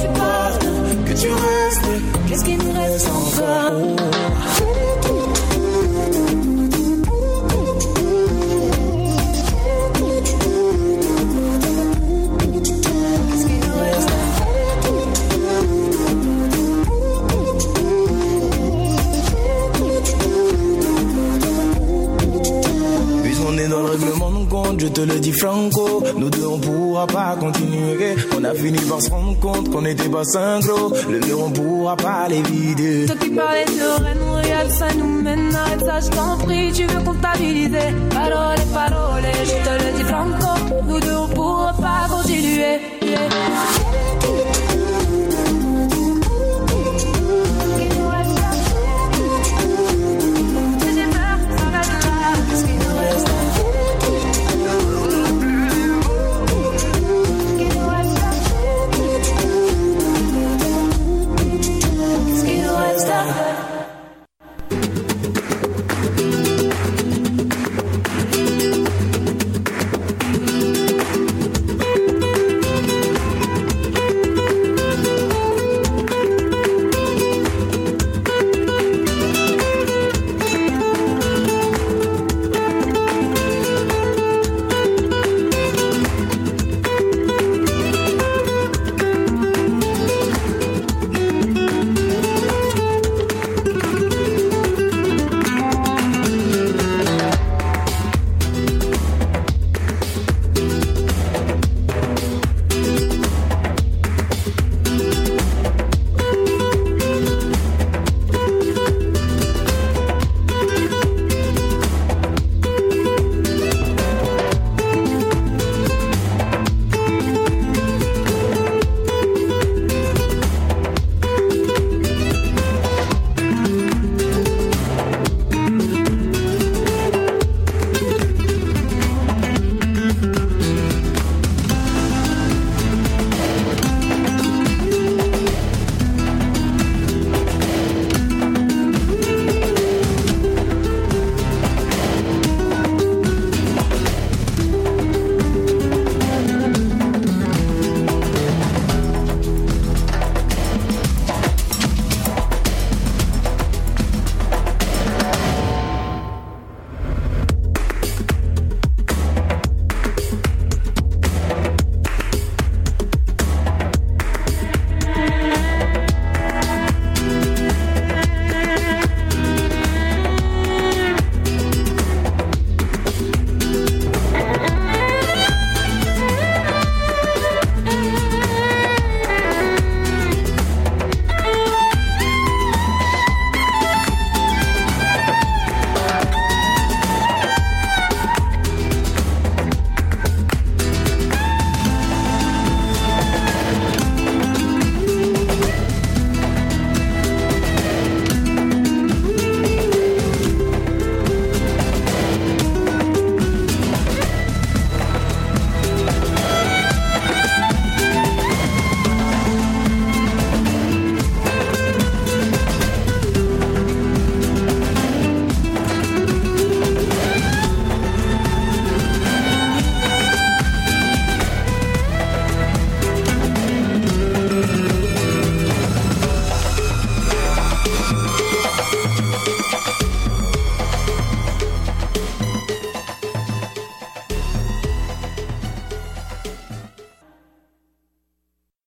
[0.00, 0.66] Tu partes,
[1.06, 1.88] que tu restes.
[2.28, 4.75] Qu'est-ce qu'il nous reste encore?
[23.86, 26.02] Règlement de compte, je te le dis franco.
[26.16, 28.16] Nous deux, on pourra pas continuer.
[28.36, 30.92] On a fini par se rendre compte qu'on n'était pas synchro.
[31.10, 33.06] Le mur, on pourra pas les vider.
[33.06, 35.54] Toi qui parlais de reine, regarde ça nous mène.
[35.54, 37.88] Arrête ça, je t'en prie, tu veux comptabiliser.
[38.10, 40.82] Parole, parole, je te le dis franco.
[40.88, 42.80] Nous deux, on pourra pas continuer.